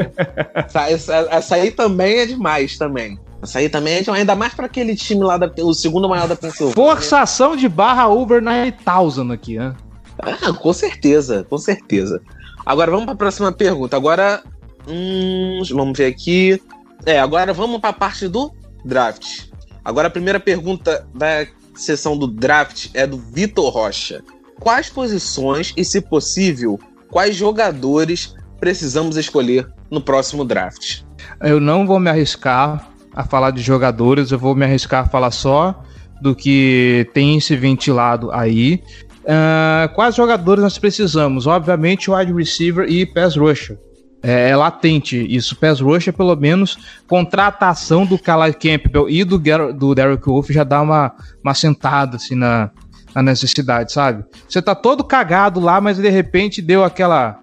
[0.53, 3.17] essa, essa, essa, aí também é demais também.
[3.41, 6.27] Essa aí também é demais, ainda mais para aquele time lá, da, o segundo maior
[6.27, 6.75] da Pensilvânia.
[6.75, 9.73] Forçação de barra over 9000 aqui, né?
[10.19, 12.21] Ah, com certeza, com certeza.
[12.65, 13.95] Agora vamos para a próxima pergunta.
[13.95, 14.43] Agora,
[14.87, 16.61] hum, vamos ver aqui.
[17.05, 18.51] É, agora vamos para a parte do
[18.83, 19.47] draft.
[19.83, 24.23] Agora a primeira pergunta da sessão do draft é do Vitor Rocha.
[24.59, 31.01] Quais posições e, se possível, quais jogadores precisamos escolher no próximo draft?
[31.41, 35.31] Eu não vou me arriscar a falar de jogadores, eu vou me arriscar a falar
[35.31, 35.83] só
[36.21, 38.81] do que tem se ventilado aí.
[39.25, 41.47] Uh, quais jogadores nós precisamos?
[41.47, 43.77] Obviamente, wide receiver e pass rusher.
[44.21, 45.55] É, é latente isso.
[45.55, 49.41] Pass rusher, pelo menos, contratação do Calais Campbell e do,
[49.73, 51.11] do Derek Wolf já dá uma,
[51.43, 52.69] uma sentada assim, na,
[53.13, 54.23] na necessidade, sabe?
[54.47, 57.39] Você tá todo cagado lá, mas de repente deu aquela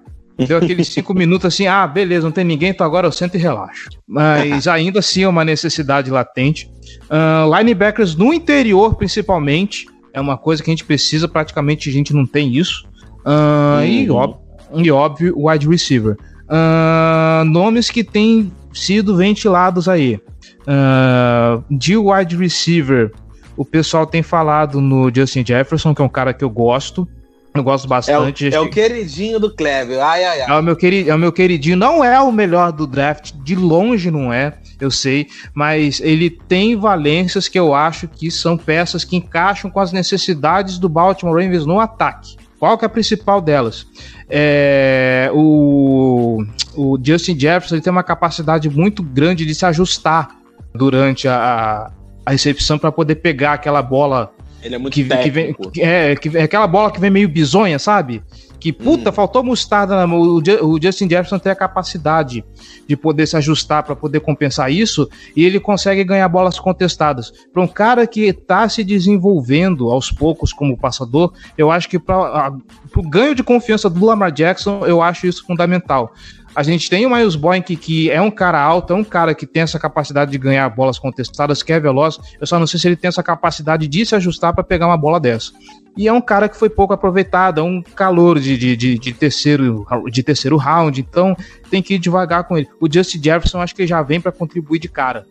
[0.47, 3.38] Deu aqueles cinco minutos assim, ah, beleza, não tem ninguém, então agora eu sento e
[3.38, 3.88] relaxo.
[4.07, 6.71] Mas ainda assim é uma necessidade latente.
[7.05, 12.12] Uh, linebackers no interior, principalmente, é uma coisa que a gente precisa, praticamente a gente
[12.14, 12.85] não tem isso.
[13.25, 13.85] Uh, uhum.
[13.85, 14.40] e, óbvio,
[14.75, 16.16] e óbvio, wide receiver.
[16.44, 20.20] Uh, nomes que têm sido ventilados aí.
[20.62, 23.12] Uh, de wide receiver,
[23.57, 27.07] o pessoal tem falado no Justin Jefferson, que é um cara que eu gosto.
[27.55, 28.46] Eu gosto bastante.
[28.46, 30.01] É o, é o queridinho do Clever.
[30.01, 30.51] Ai, ai, ai.
[30.51, 31.77] É o, meu querid, é o meu queridinho.
[31.77, 35.29] Não é o melhor do draft, de longe não é, eu sei.
[35.55, 40.79] Mas ele tem valências que eu acho que são peças que encaixam com as necessidades
[40.79, 42.37] do Baltimore Ravens no ataque.
[42.59, 43.87] Qual que é a principal delas?
[44.29, 46.45] É, o,
[46.77, 50.29] o Justin Jefferson tem uma capacidade muito grande de se ajustar
[50.75, 51.90] durante a,
[52.25, 55.71] a recepção para poder pegar aquela bola ele é muito que, técnico.
[55.71, 58.23] Que vem, é, que, é aquela bola que vem meio bizonha, sabe?
[58.62, 59.12] Que, puta, hum.
[59.12, 59.96] faltou mostarda.
[59.96, 62.44] Na, o, o Justin Jefferson tem a capacidade
[62.87, 67.33] de poder se ajustar para poder compensar isso e ele consegue ganhar bolas contestadas.
[67.53, 72.53] Para um cara que está se desenvolvendo aos poucos como passador, eu acho que para
[72.96, 76.12] o ganho de confiança do Lamar Jackson, eu acho isso fundamental.
[76.55, 79.46] A gente tem o Miles Boyk, que é um cara alto, é um cara que
[79.46, 82.18] tem essa capacidade de ganhar bolas contestadas, que é veloz.
[82.40, 84.96] Eu só não sei se ele tem essa capacidade de se ajustar para pegar uma
[84.96, 85.51] bola dessa.
[85.96, 89.12] E é um cara que foi pouco aproveitado, é um calor de, de, de, de,
[89.12, 91.37] terceiro, de terceiro round, então
[91.70, 92.68] tem que ir devagar com ele.
[92.81, 95.26] O Justin Jefferson acho que já vem para contribuir de cara.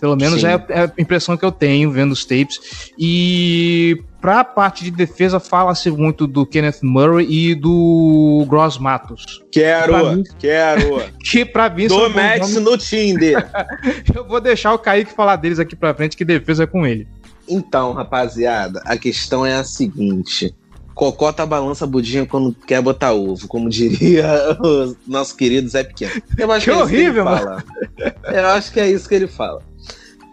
[0.00, 2.92] Pelo menos é, é, a impressão que eu tenho vendo os tapes.
[2.98, 9.42] E para a parte de defesa, fala-se muito do Kenneth Murray e do Gross Matos.
[9.50, 11.02] Quero, mim, quero.
[11.22, 13.48] que para mim Do Max no Tinder.
[14.14, 17.06] eu vou deixar o Kaique falar deles aqui para frente, que defesa é com ele.
[17.48, 20.54] Então, rapaziada, a questão é a seguinte.
[20.94, 24.26] Cocota balança budinha quando quer botar ovo, como diria
[24.62, 26.22] o nosso querido Zé Pequeno.
[26.38, 27.62] Eu acho que, que é horrível, que mano.
[28.24, 29.60] Eu acho que é isso que ele fala.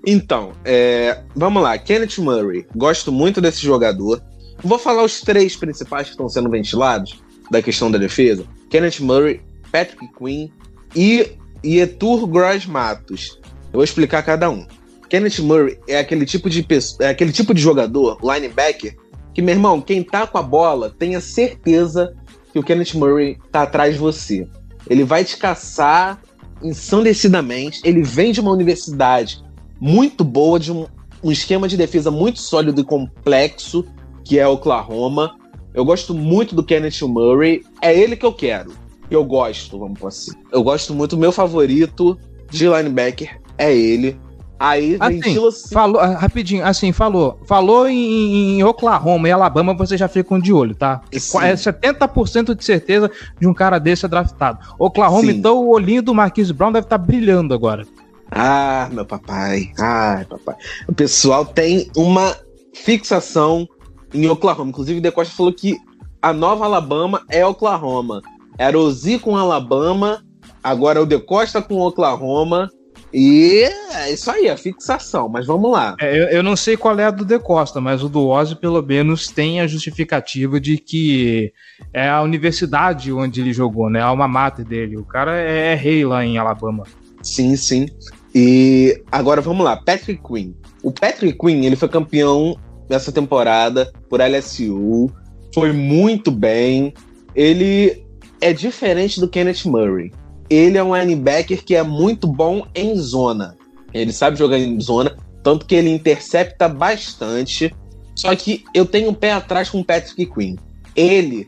[0.06, 1.78] Então, é, vamos lá.
[1.78, 2.65] Kenneth Murray.
[2.76, 4.21] Gosto muito desse jogador.
[4.63, 7.19] Vou falar os três principais que estão sendo ventilados
[7.50, 8.45] da questão da defesa.
[8.69, 10.50] Kenneth Murray, Patrick Quinn
[10.95, 11.32] e
[11.63, 13.39] Yetur Gross Matos.
[13.65, 14.65] Eu vou explicar cada um.
[15.12, 16.65] Kenneth Murray é aquele tipo de
[17.02, 18.95] é aquele tipo de jogador, linebacker,
[19.34, 22.15] que, meu irmão, quem tá com a bola, tenha certeza
[22.54, 24.47] que o Kenneth Murray tá atrás de você.
[24.89, 26.21] Ele vai te caçar
[26.63, 27.82] ensandecidamente.
[27.84, 29.43] Ele vem de uma universidade
[29.82, 30.88] muito boa, de um,
[31.21, 33.86] um esquema de defesa muito sólido e complexo,
[34.24, 35.36] que é Oklahoma.
[35.74, 37.63] Eu gosto muito do Kenneth Murray.
[37.82, 38.71] É ele que eu quero.
[39.10, 40.32] Eu gosto, vamos por assim.
[40.54, 41.17] Eu gosto muito.
[41.17, 42.17] Meu favorito
[42.50, 44.17] de linebacker é ele.
[44.62, 45.74] Aí assim, assim.
[45.74, 47.39] Falou, ah, rapidinho, assim, falou.
[47.47, 51.02] Falou em, em, Oklahoma e Alabama, você já fica de olho, tá?
[51.12, 51.39] Sim.
[51.39, 54.60] É 70% de certeza de um cara desse é draftado.
[54.78, 55.39] Oklahoma, Sim.
[55.39, 57.88] então o olhinho do Marquise Brown deve estar tá brilhando agora.
[58.30, 59.71] Ah, meu papai.
[59.80, 60.56] Ai, papai.
[60.88, 62.36] O pessoal tem uma
[62.76, 63.67] fixação
[64.13, 64.69] em Oklahoma.
[64.69, 65.76] Inclusive, o De Costa falou que
[66.21, 68.21] a nova Alabama é Oklahoma.
[68.60, 70.24] Era o Z com Alabama,
[70.63, 72.69] agora é o De Costa com Oklahoma.
[73.13, 75.95] E é isso aí, a fixação, mas vamos lá.
[76.00, 78.56] É, eu, eu, não sei qual é a do De Costa, mas o do Ozzy,
[78.56, 81.52] pelo menos, tem a justificativa de que
[81.93, 84.02] é a universidade onde ele jogou, né?
[84.02, 84.97] A alma mater dele.
[84.97, 86.84] O cara é, é rei lá em Alabama.
[87.21, 87.88] Sim, sim.
[88.34, 90.54] E agora vamos lá, Patrick Quinn.
[90.82, 92.58] O Patrick Quinn, ele foi campeão
[92.89, 95.12] nessa temporada por LSU,
[95.54, 96.93] foi muito bem.
[97.36, 98.04] Ele
[98.39, 100.12] é diferente do Kenneth Murray.
[100.51, 103.57] Ele é um linebacker que é muito bom em zona.
[103.93, 107.73] Ele sabe jogar em zona, tanto que ele intercepta bastante.
[108.15, 110.57] Só que eu tenho um pé atrás com o Patrick Quinn.
[110.93, 111.47] Ele,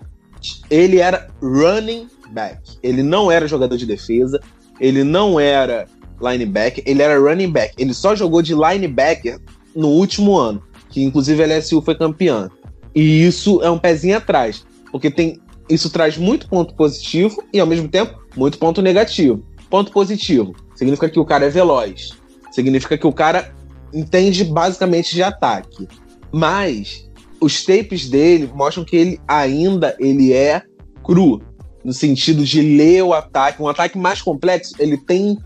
[0.69, 2.77] ele era running back.
[2.81, 4.39] Ele não era jogador de defesa.
[4.79, 5.85] Ele não era
[6.21, 7.73] linebacker, ele era running back.
[7.77, 9.39] Ele só jogou de linebacker
[9.75, 12.49] no último ano, que inclusive a LSU foi campeã.
[12.95, 17.65] E isso é um pezinho atrás, porque tem isso traz muito ponto positivo e ao
[17.65, 19.43] mesmo tempo muito ponto negativo.
[19.69, 22.11] Ponto positivo significa que o cara é veloz,
[22.51, 23.53] significa que o cara
[23.93, 25.87] entende basicamente de ataque.
[26.31, 30.63] Mas os tapes dele mostram que ele ainda ele é
[31.03, 31.41] cru
[31.83, 35.37] no sentido de ler o ataque, um ataque mais complexo, ele tem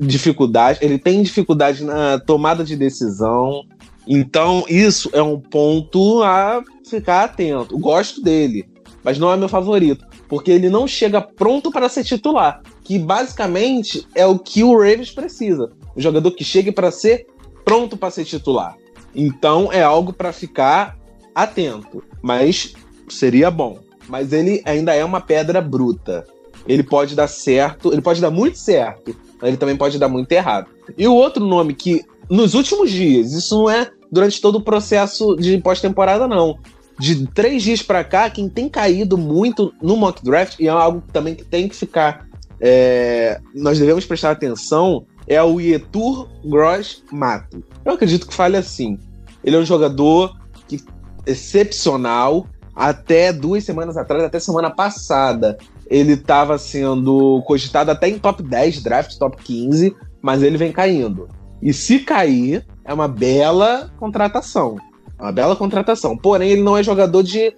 [0.00, 3.64] dificuldade, ele tem dificuldade na tomada de decisão.
[4.06, 7.78] Então, isso é um ponto a ficar atento.
[7.78, 8.66] Gosto dele,
[9.02, 14.06] mas não é meu favorito, porque ele não chega pronto para ser titular, que basicamente
[14.14, 15.70] é o que o Ravens precisa.
[15.96, 17.26] Um jogador que chegue para ser
[17.64, 18.76] pronto para ser titular.
[19.14, 20.98] Então, é algo para ficar
[21.34, 22.74] atento, mas
[23.08, 23.78] seria bom.
[24.08, 26.26] Mas ele ainda é uma pedra bruta.
[26.66, 30.32] ele pode dar certo, ele pode dar muito certo, mas ele também pode dar muito
[30.32, 30.68] errado.
[30.96, 35.36] E o outro nome que, nos últimos dias, isso não é durante todo o processo
[35.36, 36.58] de pós-temporada, não.
[36.98, 41.02] De três dias para cá, quem tem caído muito no mock draft, e é algo
[41.12, 42.26] também que tem que ficar.
[42.60, 47.62] É, nós devemos prestar atenção, é o Ietur Gross Mato.
[47.84, 48.98] Eu acredito que fale assim.
[49.42, 50.36] Ele é um jogador
[50.68, 50.80] que,
[51.26, 52.46] excepcional.
[52.76, 58.82] Até duas semanas atrás, até semana passada, ele estava sendo cogitado até em top 10
[58.82, 61.28] draft, top 15, mas ele vem caindo.
[61.62, 64.76] E se cair, é uma bela contratação.
[65.24, 66.16] Uma bela contratação.
[66.16, 67.54] Porém, ele não é jogador de.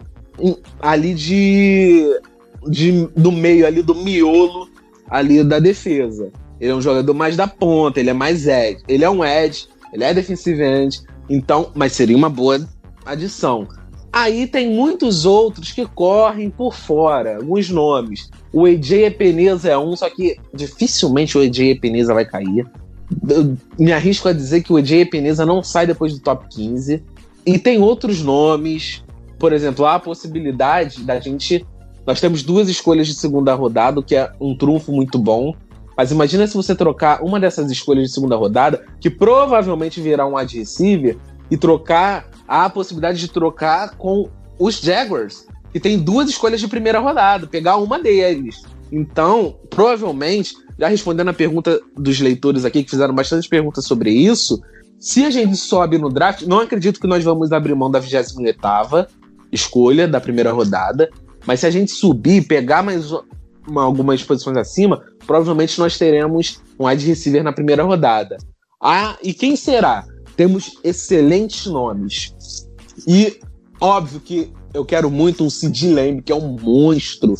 [0.80, 2.20] ali de.
[2.68, 4.68] de do meio, ali do miolo
[5.08, 6.30] ali da defesa.
[6.60, 8.82] Ele é um jogador mais da ponta, ele é mais edge.
[8.88, 12.66] Ele é um edge, ele é defensive end, então, mas seria uma boa
[13.04, 13.66] adição.
[14.12, 18.30] Aí tem muitos outros que correm por fora, alguns nomes.
[18.52, 22.66] O AJ Epeneza é um, só que dificilmente o AJ Epeneza vai cair.
[23.28, 27.02] Eu me arrisco a dizer que o AJ Epeneza não sai depois do top 15.
[27.46, 29.04] E tem outros nomes,
[29.38, 31.64] por exemplo, há a possibilidade da gente.
[32.04, 35.54] Nós temos duas escolhas de segunda rodada, o que é um trunfo muito bom.
[35.96, 40.36] Mas imagina se você trocar uma dessas escolhas de segunda rodada, que provavelmente virá um
[40.36, 41.16] wide receiver,
[41.50, 44.28] e trocar a possibilidade de trocar com
[44.58, 48.62] os Jaguars, que tem duas escolhas de primeira rodada, pegar uma deles.
[48.90, 54.60] Então, provavelmente, já respondendo a pergunta dos leitores aqui, que fizeram bastante perguntas sobre isso,
[54.98, 58.58] se a gente sobe no draft, não acredito que nós vamos abrir mão da 28
[59.52, 61.10] escolha da primeira rodada,
[61.46, 63.12] mas se a gente subir, pegar mais
[63.66, 68.36] uma, algumas posições acima, provavelmente nós teremos um wide receiver na primeira rodada.
[68.82, 70.04] Ah, e quem será?
[70.36, 72.34] Temos excelentes nomes.
[73.06, 73.38] E
[73.80, 77.34] óbvio que eu quero muito um Sid Lamb, que é um monstro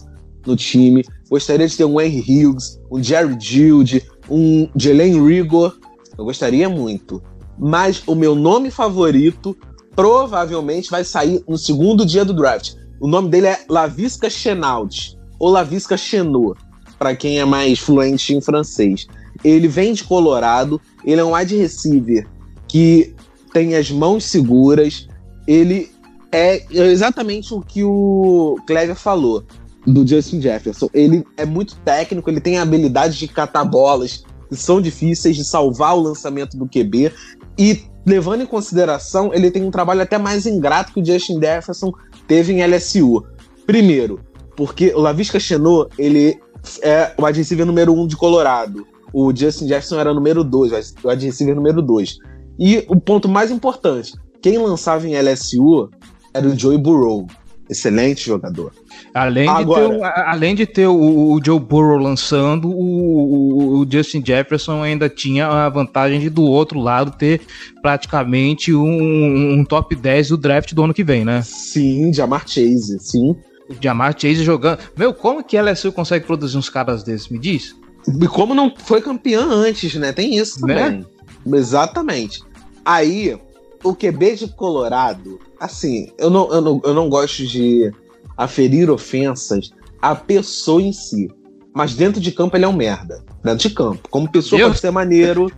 [0.47, 1.05] no time.
[1.29, 5.77] Gostaria de ter um Henry Hughes, um Jerry Jude, um Jalen Rigor.
[6.17, 7.23] Eu gostaria muito.
[7.59, 9.57] Mas o meu nome favorito
[9.95, 12.75] provavelmente vai sair no segundo dia do draft.
[13.01, 16.59] O nome dele é Lavisca Chenault, ou Lavisca Chenot,
[16.99, 19.07] para quem é mais fluente em francês.
[19.45, 22.27] Ele vem de Colorado, ele é um wide receiver
[22.69, 23.15] que
[23.53, 25.09] tem as mãos seguras,
[25.47, 25.91] ele
[26.33, 29.45] é exatamente o que o Clever falou
[29.87, 30.89] do Justin Jefferson.
[30.93, 35.45] Ele é muito técnico, ele tem a habilidade de catar bolas que são difíceis, de
[35.45, 37.13] salvar o lançamento do QB.
[37.59, 41.93] E levando em consideração, ele tem um trabalho até mais ingrato que o Justin Jefferson
[42.29, 43.25] teve em LSU.
[43.67, 44.21] Primeiro,
[44.57, 46.39] porque o Lavisca Chenot, ele
[46.83, 48.87] é o wide número um de Colorado.
[49.13, 52.19] O Justin Jefferson era número dois, o wide número dois.
[52.59, 55.91] E o ponto mais importante, quem lançava em LSU
[56.33, 57.27] era o Joey Burrow.
[57.69, 58.73] Excelente jogador.
[59.17, 64.23] Além, Agora, de ter, além de ter o, o Joe Burrow lançando, o, o, Justin
[64.23, 67.41] Jefferson ainda tinha a vantagem de do outro lado ter
[67.81, 71.41] praticamente um, um top 10 do draft do ano que vem, né?
[71.41, 73.35] Sim, Jamar Chase, sim.
[73.81, 74.81] Jamar Chase jogando.
[74.95, 77.31] Meu, como que a LSU consegue produzir uns caras desses?
[77.31, 77.75] Me diz.
[78.07, 80.13] E como não foi campeã antes, né?
[80.13, 80.75] Tem isso né?
[80.75, 81.07] também.
[81.47, 81.59] Né?
[81.59, 82.43] Exatamente.
[82.85, 83.35] Aí,
[83.83, 87.91] o QB de Colorado, assim, eu não, eu não, eu não gosto de
[88.37, 89.71] aferir ofensas
[90.01, 91.29] à pessoa em si.
[91.75, 93.23] Mas dentro de campo ele é um merda.
[93.43, 94.09] Dentro de campo.
[94.09, 95.51] Como pessoa pode ser maneiro.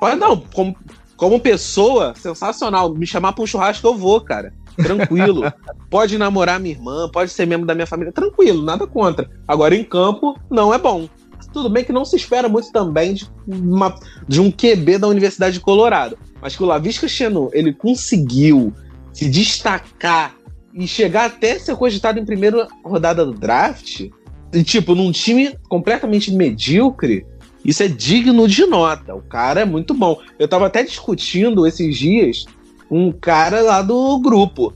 [0.00, 0.76] Olha, não, como,
[1.16, 2.94] como pessoa, sensacional.
[2.94, 4.52] Me chamar pra um churrasco eu vou, cara.
[4.76, 5.42] Tranquilo.
[5.90, 8.12] pode namorar minha irmã, pode ser membro da minha família.
[8.12, 9.30] Tranquilo, nada contra.
[9.46, 11.08] Agora, em campo, não é bom.
[11.52, 13.94] Tudo bem que não se espera muito também de, uma,
[14.26, 16.18] de um QB da Universidade de Colorado.
[16.42, 18.72] Mas que o Lavisca Chenou, ele conseguiu
[19.12, 20.34] se destacar
[20.74, 24.08] e chegar até ser cogitado em primeira rodada do draft,
[24.52, 27.26] e, tipo, num time completamente medíocre,
[27.64, 29.14] isso é digno de nota.
[29.14, 30.20] O cara é muito bom.
[30.38, 32.44] Eu tava até discutindo esses dias
[32.90, 34.72] um cara lá do grupo.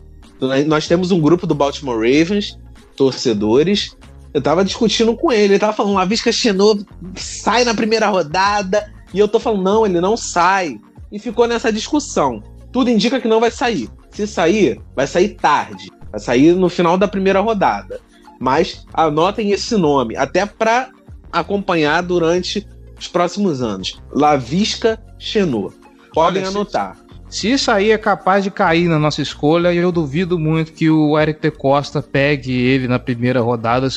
[0.66, 2.58] Nós temos um grupo do Baltimore Ravens,
[2.96, 3.96] torcedores.
[4.32, 6.84] Eu tava discutindo com ele, ele tava falando, uma Visca Chenot
[7.16, 10.78] sai na primeira rodada, e eu tô falando, não, ele não sai.
[11.11, 12.42] E ficou nessa discussão.
[12.78, 13.90] Tudo indica que não vai sair.
[14.12, 15.90] Se sair, vai sair tarde.
[16.12, 17.98] Vai sair no final da primeira rodada.
[18.38, 20.90] Mas anotem esse nome, até para
[21.33, 22.64] acompanhar durante
[22.96, 24.00] os próximos anos.
[24.12, 25.74] Lavisca Chenot.
[26.14, 26.96] Podem Olha, anotar.
[27.29, 31.18] Se isso aí é capaz de cair na nossa escolha, eu duvido muito que o
[31.18, 33.88] Eric de Costa pegue ele na primeira rodada,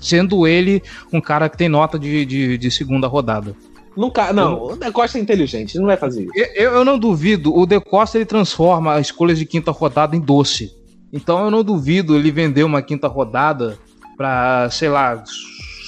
[0.00, 0.82] sendo ele
[1.12, 3.54] um cara que tem nota de, de, de segunda rodada.
[3.98, 6.32] Nunca, não, o De Costa é inteligente, ele não vai fazer isso.
[6.54, 10.20] Eu, eu não duvido, o De Costa ele transforma as escolhas de quinta rodada em
[10.20, 10.70] doce.
[11.12, 13.76] Então eu não duvido ele vender uma quinta rodada
[14.16, 15.20] para sei lá,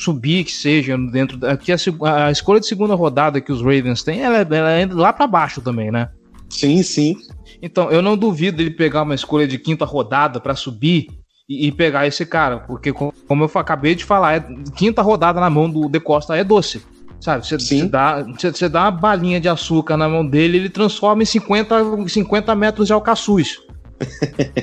[0.03, 1.57] subir que seja dentro da.
[1.57, 1.77] Que a,
[2.27, 5.61] a, escolha de segunda rodada que os Ravens têm, ela, ela é lá para baixo
[5.61, 6.09] também, né?
[6.49, 7.17] Sim, sim.
[7.63, 11.07] Então, eu não duvido ele pegar uma escolha de quinta rodada para subir
[11.49, 14.45] e, e, pegar esse cara, porque como eu acabei de falar, é,
[14.75, 16.83] quinta rodada na mão do De Costa é doce.
[17.21, 18.23] Sabe, você dá,
[18.71, 22.95] dá uma balinha de açúcar na mão dele, ele transforma em 50, 50 metros de
[22.95, 23.59] alcaçuz.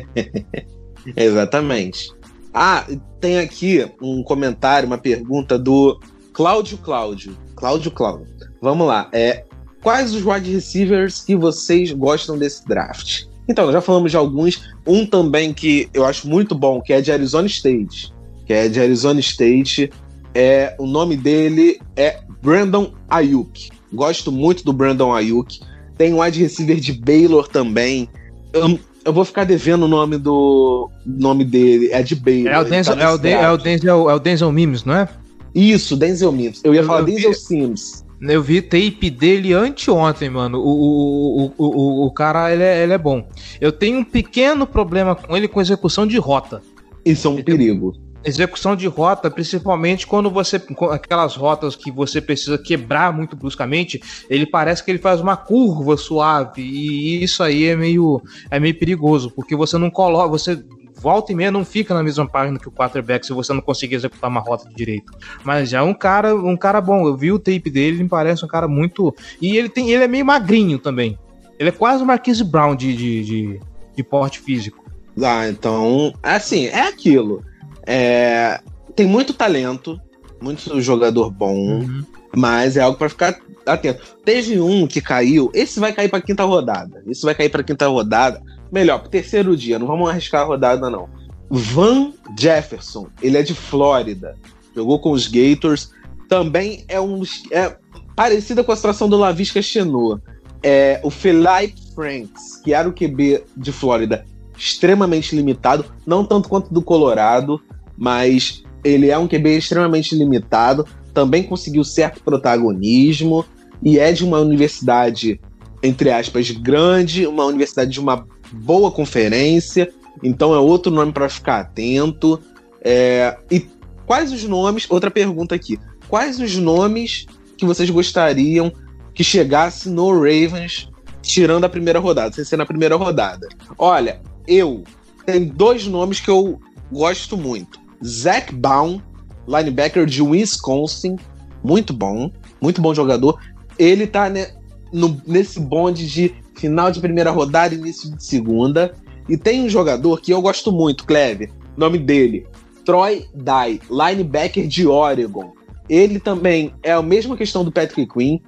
[1.15, 2.11] Exatamente.
[2.51, 2.83] Ah,
[3.21, 5.99] tem aqui um comentário, uma pergunta do
[6.33, 7.37] Cláudio Cláudio.
[7.55, 8.27] Cláudio Cláudio.
[8.59, 9.07] Vamos lá.
[9.13, 9.45] É,
[9.83, 13.25] quais os wide receivers que vocês gostam desse draft?
[13.47, 14.61] Então, já falamos de alguns.
[14.85, 18.11] Um também que eu acho muito bom, que é de Arizona State.
[18.45, 19.89] Que é de Arizona State.
[20.33, 23.69] É, o nome dele é Brandon Ayuk.
[23.93, 25.59] Gosto muito do Brandon Ayuk.
[25.97, 28.09] Tem um wide receiver de Baylor também.
[28.53, 31.89] Eu, eu vou ficar devendo o nome do nome dele.
[31.91, 32.53] É de Baylor.
[32.53, 35.09] É o Denzel, tá é o, é o Denzel, é o Denzel Mims, não é?
[35.55, 36.61] Isso, Denzel Mims.
[36.63, 38.05] Eu ia falar eu Denzel vi, Sims.
[38.21, 40.59] Eu vi tape dele anteontem, mano.
[40.59, 43.27] O, o, o, o, o cara, ele é, ele é bom.
[43.61, 46.61] Eu tenho um pequeno problema com ele com execução de rota.
[47.05, 50.61] Isso é um perigo execução de rota, principalmente quando você.
[50.91, 55.97] aquelas rotas que você precisa quebrar muito bruscamente, ele parece que ele faz uma curva
[55.97, 56.61] suave.
[56.61, 60.29] E isso aí é meio, é meio perigoso, porque você não coloca.
[60.29, 60.63] Você
[60.99, 63.95] volta e meia não fica na mesma página que o quarterback se você não conseguir
[63.95, 65.13] executar uma rota direito.
[65.43, 67.07] Mas já é um cara, um cara bom.
[67.07, 69.15] Eu vi o tape dele, ele me parece um cara muito.
[69.41, 71.17] E ele tem, ele é meio magrinho também.
[71.59, 73.59] Ele é quase o Marquise Brown de, de, de,
[73.95, 74.85] de porte físico.
[75.23, 77.43] Ah, então, assim, é aquilo.
[77.87, 78.59] É,
[78.93, 79.99] tem muito talento,
[80.41, 82.03] muito jogador bom, uhum.
[82.35, 84.03] mas é algo para ficar atento.
[84.25, 87.01] Teve um que caiu, esse vai cair para quinta rodada.
[87.07, 88.41] Esse vai cair para quinta rodada.
[88.69, 91.07] Melhor, pro terceiro dia, não vamos arriscar a rodada não.
[91.49, 94.35] Van Jefferson, ele é de Flórida,
[94.75, 95.91] jogou com os Gators,
[96.27, 97.77] também é um é
[98.17, 100.21] parecida com a situação do Lavisca Chenot.
[100.61, 104.25] É, o Philip Franks, que era o QB de Flórida,
[104.57, 107.61] extremamente limitado, não tanto quanto do Colorado,
[107.97, 113.43] mas ele é um QB extremamente limitado, também conseguiu certo protagonismo
[113.81, 115.39] e é de uma universidade,
[115.81, 119.91] entre aspas, grande, uma universidade de uma boa conferência,
[120.23, 122.39] então é outro nome para ficar atento.
[122.81, 123.65] É, e
[124.05, 124.85] quais os nomes?
[124.89, 125.79] Outra pergunta aqui.
[126.07, 127.25] Quais os nomes
[127.57, 128.71] que vocês gostariam
[129.13, 130.89] que chegasse no Ravens
[131.21, 133.47] tirando a primeira rodada, sem ser na primeira rodada?
[133.77, 134.83] Olha, eu
[135.25, 136.59] tenho dois nomes que eu
[136.91, 137.86] gosto muito.
[138.03, 139.01] Zach Baum,
[139.47, 141.15] linebacker de Wisconsin,
[141.63, 142.31] muito bom,
[142.61, 143.39] muito bom jogador.
[143.77, 144.47] Ele tá ne,
[144.91, 148.93] no, nesse bonde de final de primeira rodada, início de segunda.
[149.29, 152.47] E tem um jogador que eu gosto muito, Cleve, nome dele,
[152.85, 155.53] Troy Dye, linebacker de Oregon.
[155.89, 158.39] Ele também é a mesma questão do Patrick Quinn,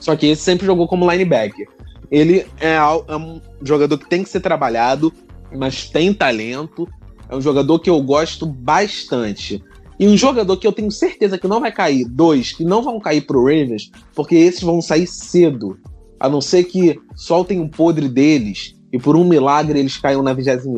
[0.00, 1.68] só que esse sempre jogou como linebacker.
[2.10, 5.12] Ele é, é um jogador que tem que ser trabalhado,
[5.54, 6.88] mas tem talento
[7.32, 9.64] é um jogador que eu gosto bastante.
[9.98, 13.00] E um jogador que eu tenho certeza que não vai cair, dois que não vão
[13.00, 15.78] cair pro Ravens, porque esses vão sair cedo.
[16.20, 20.34] A não ser que soltem um podre deles e por um milagre eles caiam na
[20.34, 20.68] 28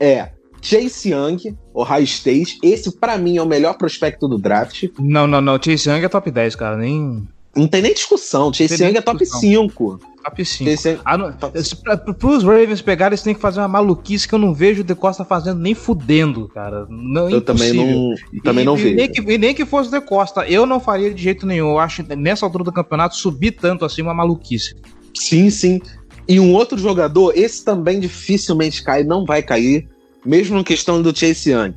[0.00, 0.30] é
[0.60, 2.58] Chase Young, Ohio State.
[2.60, 4.88] Esse, para mim, é o melhor prospecto do draft.
[4.98, 5.56] Não, não, não.
[5.62, 6.76] Chase Young é top 10, cara.
[6.76, 7.28] Nem.
[7.54, 8.52] Não tem nem discussão.
[8.52, 10.00] Chase Young é top 5.
[10.28, 10.70] Top 5.
[10.70, 11.00] Esse...
[11.04, 14.52] Ah, não, para os Ravens pegarem, eles têm que fazer uma maluquice que eu não
[14.52, 16.86] vejo o De Costa fazendo nem fudendo, cara.
[16.88, 18.94] Não, eu também não, também e, não vejo.
[18.94, 21.70] Nem que, e nem que fosse o De Costa, eu não faria de jeito nenhum.
[21.70, 24.76] Eu acho nessa altura do campeonato subir tanto assim uma maluquice.
[25.14, 25.80] Sim, sim.
[26.28, 29.88] E um outro jogador, esse também dificilmente cai, não vai cair,
[30.24, 31.74] mesmo na questão do Chase Young.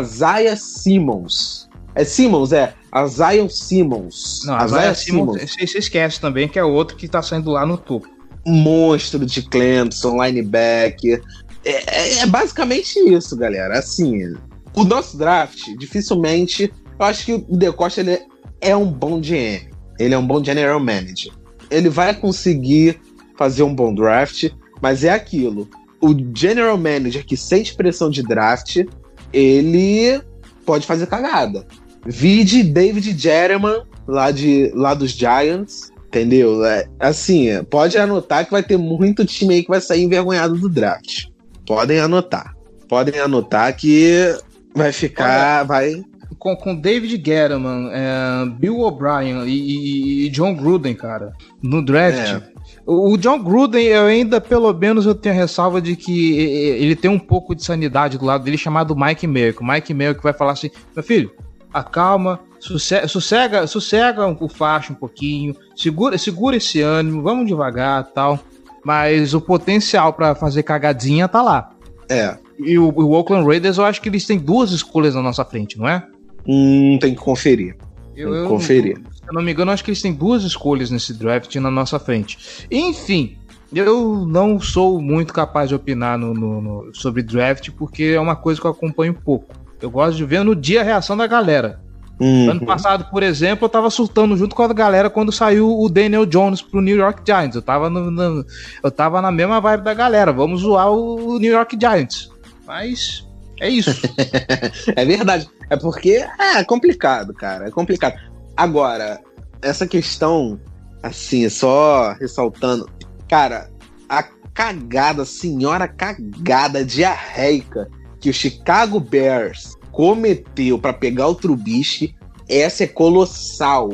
[0.00, 1.68] Isaiah Simmons.
[1.94, 2.74] É Simmons, é.
[2.90, 4.42] A Zion Simmons.
[4.44, 5.70] Não, a Zion Simmons, Simmons.
[5.70, 8.08] Você esquece também que é outro que tá saindo lá no topo.
[8.46, 11.22] Monstro de Clemson, linebacker.
[11.64, 13.78] É, é, é basicamente isso, galera.
[13.78, 14.34] Assim,
[14.74, 16.72] o nosso draft, dificilmente.
[16.98, 18.18] Eu acho que o De Costa ele
[18.60, 19.68] é um bom GM.
[19.98, 21.32] Ele é um bom general manager.
[21.70, 23.00] Ele vai conseguir
[23.36, 25.68] fazer um bom draft, mas é aquilo.
[26.00, 28.84] O general manager que sente pressão de draft,
[29.32, 30.20] ele
[30.64, 31.66] pode fazer cagada.
[32.06, 36.64] Vide David Jeremiah, lá, de, lá dos Giants, entendeu?
[36.64, 40.68] É, assim, pode anotar que vai ter muito time aí que vai sair envergonhado do
[40.68, 41.26] draft.
[41.66, 42.56] Podem anotar.
[42.88, 44.34] Podem anotar que
[44.74, 45.58] vai ficar.
[45.58, 46.04] Olha, vai.
[46.38, 52.18] Com, com David Gettleman, é, Bill O'Brien e, e, John Gruden, cara, no draft.
[52.18, 52.58] É.
[52.86, 57.10] O John Gruden, eu ainda, pelo menos, eu tenho a ressalva de que ele tem
[57.10, 59.60] um pouco de sanidade do lado dele, chamado Mike Merrick.
[59.60, 61.30] O Mike Merrick vai falar assim, meu filho,
[61.72, 68.38] acalma, sossega, sossega, sossega o facho um pouquinho, segura, segura esse ânimo, vamos devagar tal.
[68.84, 71.70] Mas o potencial para fazer cagadinha tá lá.
[72.08, 72.38] É.
[72.58, 75.78] E o, o Oakland Raiders, eu acho que eles têm duas escolhas na nossa frente,
[75.78, 76.06] não é?
[76.46, 77.76] Hum, tem que conferir.
[78.16, 78.96] Eu, tem que eu- conferir.
[79.12, 81.70] Se eu não me engano, eu acho que eles têm duas escolhas nesse draft na
[81.70, 82.66] nossa frente.
[82.70, 83.36] Enfim,
[83.74, 88.34] eu não sou muito capaz de opinar no, no- no- sobre draft, porque é uma
[88.36, 89.54] coisa que eu acompanho pouco.
[89.80, 91.80] Eu gosto de ver no dia a reação da galera.
[92.20, 92.50] Uhum.
[92.50, 96.26] Ano passado, por exemplo, eu tava surtando junto com a galera quando saiu o Daniel
[96.26, 97.54] Jones pro New York Giants.
[97.54, 98.44] Eu tava, no- no-
[98.82, 100.32] eu tava na mesma vibe da galera.
[100.32, 102.28] Vamos zoar o New York Giants.
[102.66, 103.24] Mas
[103.60, 103.90] é isso.
[104.96, 105.48] É verdade.
[105.70, 106.24] É porque
[106.56, 107.68] é complicado, cara.
[107.68, 108.16] É complicado.
[108.56, 109.20] Agora,
[109.62, 110.58] essa questão,
[111.02, 112.88] assim, só ressaltando,
[113.28, 113.70] cara,
[114.08, 117.88] a cagada, senhora cagada diarreica
[118.20, 122.14] que o Chicago Bears cometeu pra pegar o Trubisky,
[122.48, 123.90] essa é colossal.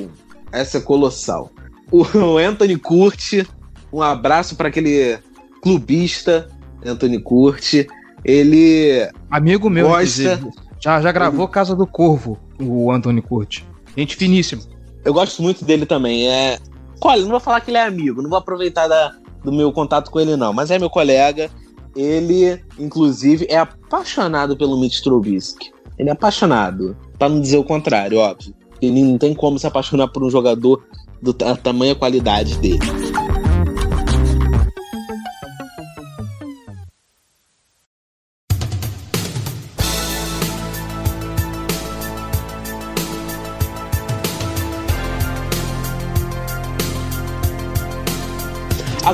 [0.53, 1.51] Essa é colossal.
[1.91, 3.47] O Anthony Curti,
[3.93, 5.18] um abraço pra aquele
[5.62, 6.49] clubista
[6.85, 7.87] Anthony Curti.
[8.25, 10.41] Ele Amigo meu, Gosta.
[10.81, 13.66] Já, já gravou Casa do Corvo, o Anthony Curti.
[13.97, 14.62] Gente finíssima.
[15.05, 16.29] Eu gosto muito dele também.
[16.29, 16.59] É.
[17.01, 19.12] Olha, não vou falar que ele é amigo, não vou aproveitar da-
[19.45, 20.53] do meu contato com ele, não.
[20.53, 21.51] Mas é meu colega.
[21.95, 25.72] Ele, inclusive, é apaixonado pelo Mitch Trubisky.
[25.99, 26.97] Ele é apaixonado.
[27.18, 28.55] Pra não dizer o contrário, óbvio.
[28.82, 30.82] Ele não tem como se apaixonar por um jogador
[31.22, 32.78] do ta tamanha qualidade dele.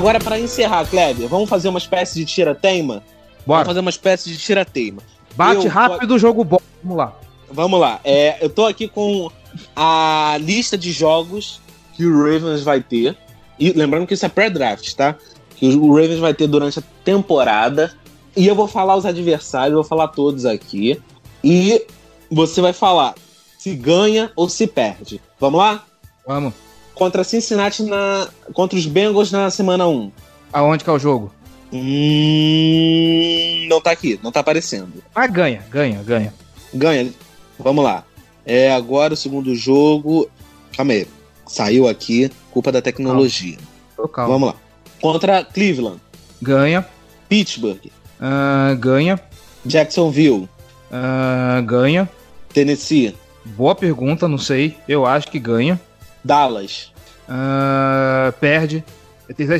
[0.00, 2.94] Agora, para encerrar, Kleber, vamos fazer uma espécie de tira-teima?
[2.94, 3.64] Vamos Bora.
[3.66, 5.02] fazer uma espécie de tira-teima.
[5.36, 6.58] Bate eu- rápido, jogo bom.
[6.82, 7.12] Vamos lá.
[7.52, 8.00] Vamos lá.
[8.02, 9.30] É, eu tô aqui com
[9.76, 11.60] a lista de jogos
[11.94, 13.14] que o Ravens vai ter.
[13.58, 15.16] E lembrando que isso é pré-draft, tá?
[15.56, 17.92] Que o Ravens vai ter durante a temporada.
[18.34, 20.98] E eu vou falar os adversários, vou falar todos aqui.
[21.44, 21.84] E
[22.30, 23.14] você vai falar
[23.58, 25.20] se ganha ou se perde.
[25.38, 25.84] Vamos lá?
[26.26, 26.54] Vamos.
[27.00, 28.28] Contra Cincinnati na.
[28.52, 30.12] Contra os Bengals na semana 1.
[30.52, 31.32] Aonde que é o jogo?
[31.72, 35.02] Hum, não tá aqui, não tá aparecendo.
[35.14, 36.34] Mas ganha, ganha, ganha.
[36.74, 37.10] Ganha.
[37.58, 38.04] Vamos lá.
[38.44, 40.28] É agora o segundo jogo.
[40.76, 41.08] Calma aí.
[41.46, 43.56] Saiu aqui, culpa da tecnologia.
[43.96, 44.34] Tô calmo.
[44.34, 44.56] Vamos lá.
[45.00, 45.98] Contra Cleveland,
[46.42, 46.86] Ganha,
[47.30, 47.80] Pittsburgh,
[48.20, 49.18] ah, ganha,
[49.64, 50.46] Jacksonville,
[50.92, 52.06] ah, ganha.
[52.52, 54.76] Tennessee, Boa pergunta, não sei.
[54.86, 55.80] Eu acho que ganha.
[56.24, 56.89] Dallas.
[57.30, 58.84] Ah, perde.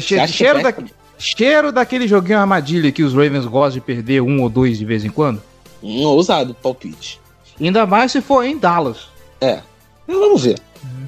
[0.01, 0.75] Cheiro, cheiro, da-
[1.17, 5.05] cheiro daquele joguinho armadilha que os Ravens gostam de perder um ou dois de vez
[5.05, 5.41] em quando.
[5.81, 7.21] Um ousado palpite.
[7.61, 9.09] Ainda mais se for em Dallas.
[9.41, 9.61] É.
[10.09, 10.59] Vamos ver.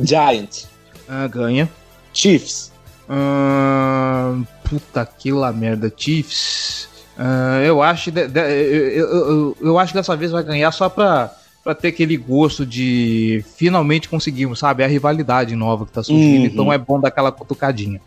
[0.01, 0.69] Giants,
[1.09, 1.69] Ah, ganha.
[2.15, 2.71] Chiefs,
[3.09, 4.35] Ah,
[4.65, 5.93] puta que lá merda.
[5.95, 6.89] Chiefs.
[7.19, 10.71] Ah, eu acho de- de- eu, eu- eu- eu acho que dessa vez vai ganhar
[10.73, 11.31] só pra,
[11.63, 14.83] pra ter aquele gosto de finalmente conseguimos, sabe?
[14.83, 16.47] É a rivalidade nova que tá surgindo, Uhum.
[16.47, 18.01] então é bom dar aquela cutucadinha.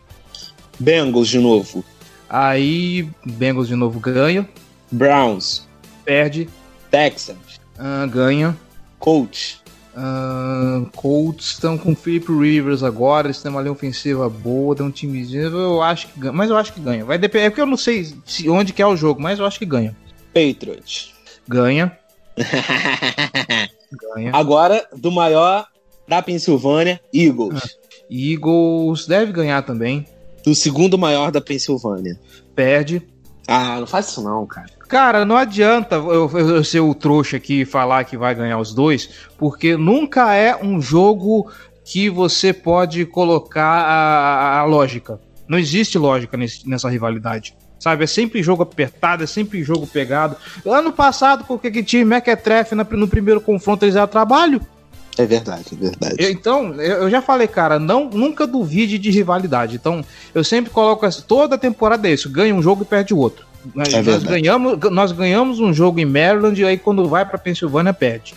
[0.79, 1.83] Bengals de novo,
[2.29, 4.47] Aí, Bengals de novo ganha,
[4.91, 5.67] Browns,
[6.03, 6.49] perde,
[6.89, 8.57] Texans, ah, ganha.
[8.99, 9.61] Colts,
[9.97, 14.91] Ah, Colts estão com Philip Rivers agora, eles têm uma linha ofensiva boa, tem um
[14.91, 15.43] timezinho.
[15.43, 17.05] Eu acho que ganha, mas eu acho que ganha.
[17.05, 19.45] Vai depender, é porque eu não sei se, onde que é o jogo, mas eu
[19.45, 19.95] acho que ganha.
[20.33, 21.13] Patriots.
[21.47, 21.97] Ganha.
[24.33, 25.67] Agora, do maior
[26.07, 27.77] da Pensilvânia, Eagles.
[28.09, 30.05] Eagles deve ganhar também.
[30.43, 32.19] Do segundo maior da Pensilvânia.
[32.55, 33.01] Perde.
[33.47, 34.67] Ah, não faz isso não, cara.
[34.87, 38.59] Cara, não adianta eu, eu- eu ser o trouxa aqui e falar que vai ganhar
[38.59, 41.51] os dois, porque nunca é um jogo
[41.83, 45.19] que você pode colocar a, a lógica.
[45.47, 47.55] Não existe lógica nesse- nessa rivalidade.
[47.79, 50.35] Sabe, é sempre jogo apertado, é sempre jogo pegado.
[50.65, 54.61] Ano passado, com aquele time Mequetrefe na- no primeiro confronto, eles eram trabalho.
[55.17, 56.15] É verdade, é verdade.
[56.19, 59.75] Eu- Então, eu já falei, cara, não, nunca duvide de rivalidade.
[59.75, 60.03] Então,
[60.33, 63.45] eu sempre coloco essa, toda temporada é isso, ganha um jogo e perde o outro.
[63.73, 67.37] Nós, É nós ganhamos, nós ganhamos um jogo em Maryland e aí quando vai pra
[67.37, 68.33] Pensilvânia perde.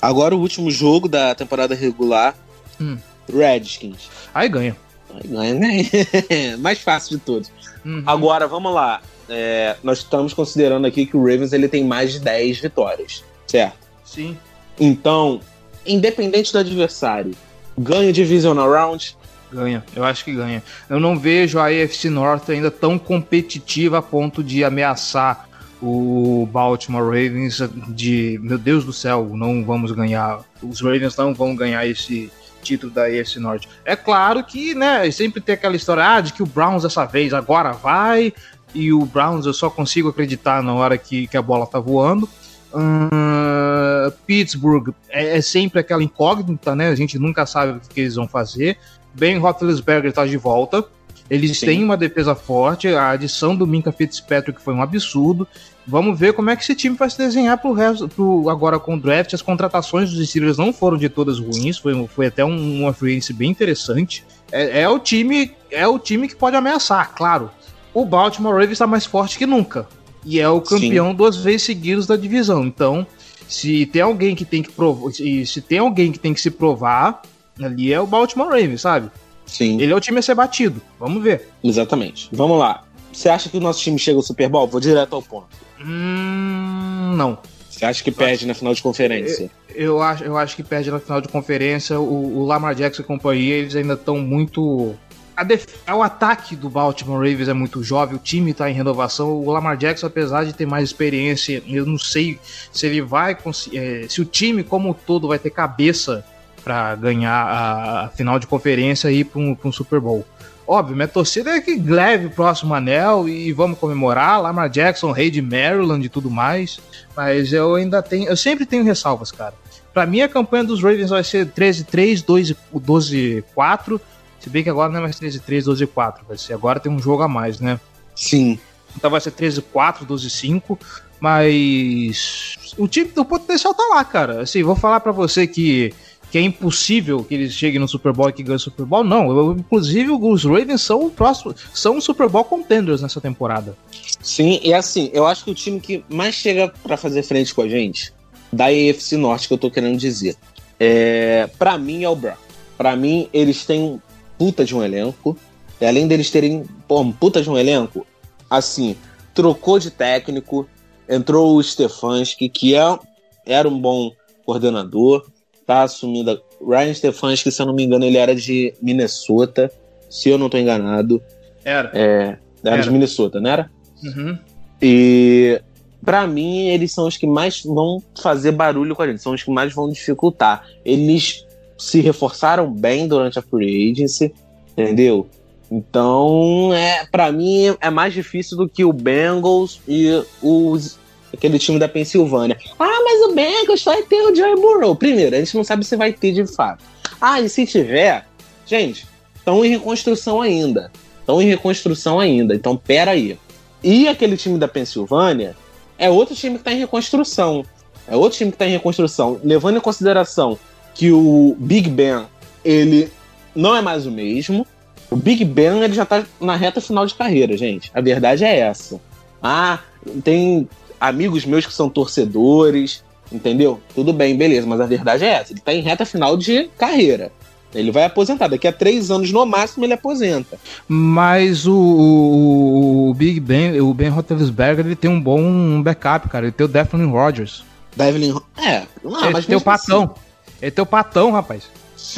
[0.00, 2.34] Agora o último jogo da temporada regular,
[2.80, 2.96] Hum.
[3.32, 4.08] Redskins.
[4.34, 4.76] Aí ganha.
[5.14, 6.56] Aí ganha?
[6.58, 7.50] Mais fácil de todos.
[7.84, 8.02] Uhum.
[8.06, 9.00] Agora, vamos lá.
[9.28, 13.78] É, nós estamos considerando aqui que o Ravens ele tem mais de 10 vitórias, certo?
[14.04, 14.36] Sim.
[14.78, 15.40] Então,
[15.86, 17.32] independente do adversário,
[17.78, 19.16] ganha Divisional Round,
[19.52, 20.62] Ganha, eu acho que ganha.
[20.88, 25.48] Eu não vejo a AFC North ainda tão competitiva a ponto de ameaçar
[25.82, 30.40] o Baltimore Ravens de, meu Deus do céu, não vamos ganhar.
[30.62, 32.30] Os Ravens não vão ganhar esse
[32.60, 33.68] título da AFC Norte.
[33.84, 37.32] É claro que, né, sempre tem aquela história ah, de que o Browns dessa vez
[37.32, 38.32] agora vai
[38.74, 42.28] e o Browns eu só consigo acreditar na hora que, que a bola tá voando.
[42.72, 46.88] Uh, Pittsburgh é, é, sempre aquela incógnita, né?
[46.88, 48.78] A gente nunca sabe o que, que eles vão fazer.
[49.12, 50.84] Ben Roethlisberger está de volta.
[51.28, 51.66] Eles Sim.
[51.66, 52.88] têm uma defesa forte.
[52.88, 55.46] A adição do Minka Fitzpatrick foi um absurdo.
[55.86, 58.94] Vamos ver como é que esse time vai se desenhar pro resto, pro, agora com
[58.94, 59.34] o draft.
[59.34, 61.78] As contratações dos Steelers não foram de todas ruins.
[61.78, 64.24] Foi, foi até um, uma free bem interessante.
[64.52, 67.50] É, é, o time é o time que pode ameaçar, claro.
[67.94, 69.88] O Baltimore Ravens está mais forte que nunca.
[70.24, 71.16] E é o campeão Sim.
[71.16, 72.64] duas vezes seguidas da divisão.
[72.64, 73.06] Então,
[73.48, 76.50] se tem alguém que tem que provar, se, se tem alguém que tem que se
[76.50, 77.22] provar,
[77.60, 79.10] ali é o Baltimore Ravens, sabe?
[79.50, 79.80] Sim.
[79.80, 80.80] Ele é o time a ser batido.
[80.98, 81.48] Vamos ver.
[81.62, 82.28] Exatamente.
[82.32, 82.84] Vamos lá.
[83.12, 84.68] Você acha que o nosso time chega ao Super Bowl?
[84.68, 85.48] Vou direto ao ponto.
[85.80, 87.36] Hum, não.
[87.68, 88.46] Você acha que perde acho...
[88.46, 89.50] na final de conferência?
[89.70, 91.98] Eu, eu, acho, eu acho que perde na final de conferência.
[91.98, 94.94] O, o Lamar Jackson e companhia, eles ainda estão muito.
[95.36, 95.66] A def...
[95.88, 99.32] O ataque do Baltimore Ravens é muito jovem, o time está em renovação.
[99.32, 102.38] O Lamar Jackson, apesar de ter mais experiência, eu não sei
[102.70, 103.78] se ele vai conseguir.
[103.78, 106.24] É, se o time como um todo vai ter cabeça
[106.62, 110.24] para ganhar a, a, final de conferência e ir para um, um, Super Bowl.
[110.66, 114.40] Óbvio, minha torcida é que leve o próximo anel e vamos comemorar.
[114.40, 116.78] Lamar Jackson, rei de Maryland e tudo mais.
[117.16, 118.28] Mas eu ainda tenho.
[118.28, 119.54] Eu sempre tenho ressalvas, cara.
[119.92, 122.24] Para mim, a campanha dos Ravens vai ser 13-3,
[122.72, 124.00] 12-4.
[124.38, 126.18] Se bem que agora não é mais 13-3, 12-4.
[126.28, 127.80] Vai ser agora tem um jogo a mais, né?
[128.14, 128.58] Sim.
[128.96, 130.78] Então vai ser 13-4, 12-5.
[131.20, 134.42] Mas o time do potencial tá lá, cara.
[134.42, 135.92] Assim, vou falar para você que
[136.30, 139.02] que é impossível que eles cheguem no Super Bowl e que ganhem o Super Bowl.
[139.02, 143.76] Não, eu, inclusive os Ravens são o próximo, são Super Bowl contenders nessa temporada.
[144.22, 147.62] Sim, e assim, eu acho que o time que mais chega para fazer frente com
[147.62, 148.12] a gente,
[148.52, 150.36] da AFC Norte, que eu tô querendo dizer,
[150.78, 152.36] é, para mim é o Brown.
[152.78, 154.00] Para mim, eles têm
[154.38, 155.36] puta de um elenco.
[155.80, 158.06] E além deles terem pô, puta de um elenco,
[158.48, 158.96] assim,
[159.34, 160.66] trocou de técnico,
[161.08, 162.98] entrou o Stefanski, que é,
[163.44, 164.12] era um bom
[164.44, 165.26] coordenador
[165.70, 166.42] tá assumindo.
[166.60, 169.70] Ryan Stefanski, se eu não me engano, ele era de Minnesota,
[170.08, 171.22] se eu não estou enganado.
[171.64, 171.90] Era.
[171.94, 173.70] É, era, era, de Minnesota, não era?
[174.02, 174.36] Uhum.
[174.82, 175.62] E
[176.04, 179.44] para mim, eles são os que mais vão fazer barulho com a gente, são os
[179.44, 180.66] que mais vão dificultar.
[180.84, 181.46] Eles
[181.78, 184.34] se reforçaram bem durante a free agency,
[184.72, 185.28] entendeu?
[185.70, 190.98] Então, é, para mim é mais difícil do que o Bengals e os
[191.32, 192.56] aquele time da Pensilvânia.
[192.78, 194.94] Ah, mas o Bengals vai ter o Joey Burrow.
[194.94, 196.84] Primeiro, a gente não sabe se vai ter de fato.
[197.20, 198.26] Ah, e se tiver,
[198.66, 199.06] gente,
[199.36, 200.90] estão em reconstrução ainda.
[201.20, 202.54] Estão em reconstrução ainda.
[202.54, 203.38] Então, pera aí.
[203.82, 205.56] E aquele time da Pensilvânia
[205.98, 207.64] é outro time que está em reconstrução.
[208.08, 210.58] É outro time que está em reconstrução, levando em consideração
[210.94, 212.26] que o Big Ben
[212.64, 213.10] ele
[213.54, 214.66] não é mais o mesmo.
[215.10, 217.90] O Big Ben ele já está na reta final de carreira, gente.
[217.94, 219.00] A verdade é essa.
[219.42, 219.78] Ah,
[220.24, 220.68] tem
[221.00, 223.80] amigos meus que são torcedores, entendeu?
[223.94, 227.32] Tudo bem, beleza, mas a verdade é essa: ele tá em reta final de carreira.
[227.74, 228.48] Ele vai aposentar.
[228.48, 230.58] Daqui a três anos, no máximo, ele aposenta.
[230.88, 236.46] Mas o, o, o Big Ben, o Ben Roethlisberger, ele tem um bom backup, cara.
[236.46, 237.62] Ele tem o Devlin Rodgers.
[237.94, 238.34] Devlin...
[238.56, 240.02] É, não, ele mas tem o Patão.
[240.02, 240.14] Assim.
[240.62, 241.64] Ele tem o Patão, rapaz.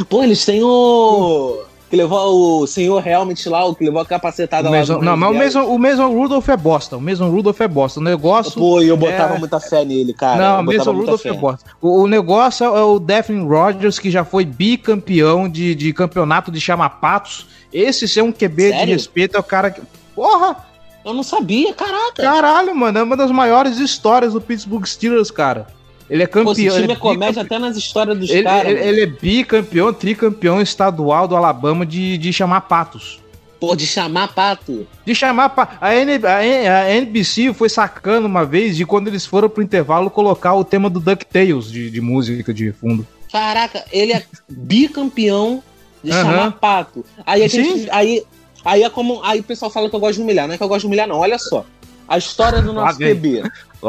[0.09, 1.63] Pô, eles têm o
[1.93, 5.05] que levou o senhor Helmet lá, o que levou a capacetada o mesmo, lá.
[5.05, 6.97] Não, mas o mesmo, o mesmo Rudolph é bosta.
[6.97, 8.01] O mesmo Rudolph é bosta.
[8.01, 8.59] O negócio.
[8.59, 9.39] Pô, eu botava é...
[9.39, 10.55] muita fé nele, cara.
[10.55, 11.71] Não, o mesmo Rudolph é bosta.
[11.83, 16.59] O, o, negócio é o Devin Rogers, que já foi bicampeão de, de campeonato de
[16.59, 17.47] chamapatos.
[17.71, 18.87] Esse ser um QB Sério?
[18.87, 19.83] de respeito é o cara que.
[20.15, 20.65] Porra!
[21.05, 22.23] Eu não sabia, caraca.
[22.23, 25.67] Caralho, mano, é uma das maiores histórias do Pittsburgh Steelers, cara.
[26.09, 26.55] Ele é campeão.
[26.55, 28.71] Pô, esse time é, é comédia até nas histórias dos ele, caras.
[28.71, 33.21] Ele, ele, é bicampeão, tricampeão estadual do Alabama de, de chamar patos.
[33.63, 34.87] Pô, de chamar pato.
[35.07, 35.79] De chamar pato.
[35.81, 40.55] A, N, a, NBC foi sacando uma vez de quando eles foram pro intervalo colocar
[40.55, 43.07] o tema do DuckTales de, de música de fundo.
[43.31, 45.63] Caraca, ele é bicampeão
[46.03, 46.17] de uhum.
[46.17, 47.05] chamar pato.
[47.25, 47.89] Aí a gente.
[47.91, 48.25] Aí,
[48.65, 49.23] aí é como.
[49.23, 50.49] Aí o pessoal fala que eu gosto de humilhar.
[50.49, 51.19] Não é que eu gosto de humilhar, não.
[51.19, 51.65] Olha só.
[52.09, 52.99] A história do nosso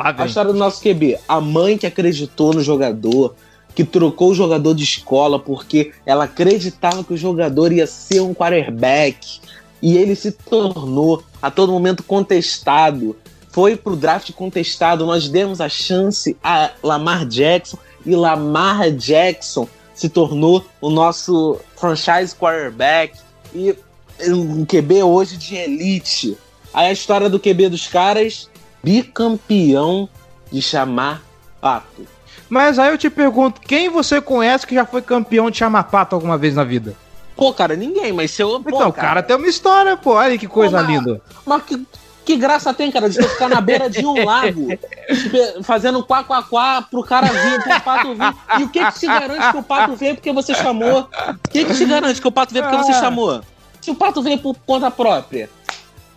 [0.01, 0.21] QB.
[0.21, 1.19] A história do nosso QB.
[1.27, 3.35] A mãe que acreditou no jogador,
[3.75, 8.33] que trocou o jogador de escola porque ela acreditava que o jogador ia ser um
[8.33, 9.39] quarterback.
[9.81, 13.15] E ele se tornou a todo momento contestado.
[13.49, 15.05] Foi pro draft contestado.
[15.05, 17.77] Nós demos a chance a Lamar Jackson.
[18.05, 23.19] E Lamar Jackson se tornou o nosso franchise quarterback.
[23.53, 23.75] E
[24.27, 26.37] um QB hoje de elite.
[26.73, 28.49] Aí a história do QB dos caras,
[28.83, 30.09] bicampeão
[30.51, 31.21] de chamar
[31.61, 32.05] pato.
[32.49, 36.13] Mas aí eu te pergunto, quem você conhece que já foi campeão de chamar pato
[36.13, 36.95] alguma vez na vida?
[37.35, 38.59] Pô, cara, ninguém, mas se eu.
[38.59, 40.11] Pô, então, o cara, cara tem uma história, pô.
[40.11, 41.21] Olha que coisa pô, mas, linda.
[41.45, 41.87] Mas que,
[42.23, 44.67] que graça tem, cara, de você ficar na beira de um lago,
[45.63, 48.35] fazendo quá, quá, quá pro cara vir, pro pato vir.
[48.59, 51.09] E o que que te garante que o pato veio porque você chamou?
[51.45, 52.99] O que que te garante que o pato veio porque você ah.
[52.99, 53.41] chamou?
[53.81, 55.49] Se o pato veio por conta própria.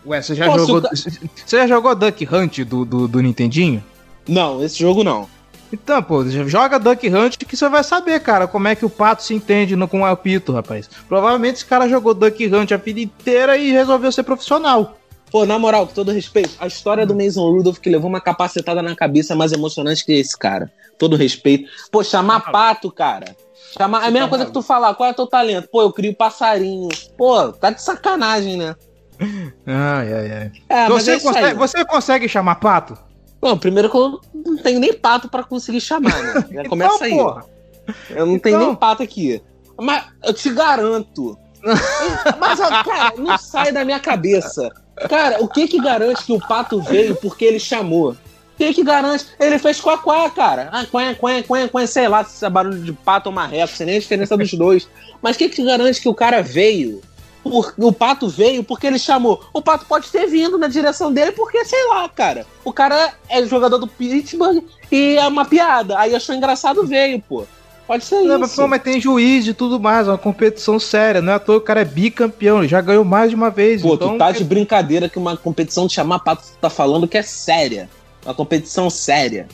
[0.06, 0.82] Ué, você já Pô, jogou.
[0.92, 3.82] Você já jogou Duck Hunt do, do, do Nintendinho?
[4.28, 5.28] Não, esse jogo não.
[5.72, 9.24] Então, pô, joga Duck Hunt que você vai saber, cara, como é que o pato
[9.24, 10.88] se entende no, com o apito, rapaz.
[11.08, 14.96] Provavelmente esse cara jogou Duck Hunt a vida inteira e resolveu ser profissional.
[15.30, 18.80] Pô, na moral, com todo respeito, a história do Mason Rudolph que levou uma capacetada
[18.80, 20.70] na cabeça é mais emocionante que esse cara.
[20.96, 21.68] Todo respeito.
[21.90, 23.36] Pô, chamar pato, cara.
[23.76, 25.68] Chamar, é a mesma coisa que tu falar, qual é o teu talento?
[25.68, 26.88] Pô, eu crio passarinho.
[27.18, 28.76] Pô, tá de sacanagem, né?
[29.66, 30.52] Ai, ai, ai.
[30.68, 32.96] É, você, é consegue, você consegue chamar pato?
[33.40, 36.32] Bom, primeiro que eu não tenho nem pato para conseguir chamar, né?
[36.52, 37.12] Já então, começa aí.
[37.12, 37.44] Porra.
[38.10, 38.66] Eu não tenho então...
[38.68, 39.42] nem pato aqui.
[39.78, 41.38] Mas eu te garanto.
[42.38, 44.70] Mas, cara, não sai da minha cabeça.
[45.08, 48.12] Cara, o que que garante que o pato veio porque ele chamou?
[48.12, 48.16] O
[48.56, 49.26] que que garante?
[49.38, 50.70] Ele fez quá-quá, cara.
[50.72, 53.86] Ah, quá, quá, quá, quá, sei lá se é barulho de pato ou marreco, sem
[53.86, 54.88] nem a diferença dos dois.
[55.20, 57.02] Mas o que que garante que o cara veio?
[57.50, 59.42] Por, o pato veio porque ele chamou.
[59.52, 62.46] O pato pode ter vindo na direção dele porque, sei lá, cara.
[62.64, 65.98] O cara é jogador do Pittsburgh e é uma piada.
[65.98, 67.44] Aí achou engraçado, veio, pô.
[67.86, 68.60] Pode ser não, isso.
[68.60, 71.22] Mas, mas tem juiz e tudo mais, uma competição séria.
[71.22, 73.82] Não é à toa o cara é bicampeão, ele já ganhou mais de uma vez.
[73.82, 74.12] Pô, então...
[74.12, 77.22] tu tá de brincadeira que uma competição de chamar pato tu tá falando que é
[77.22, 77.88] séria.
[78.24, 79.46] Uma competição séria.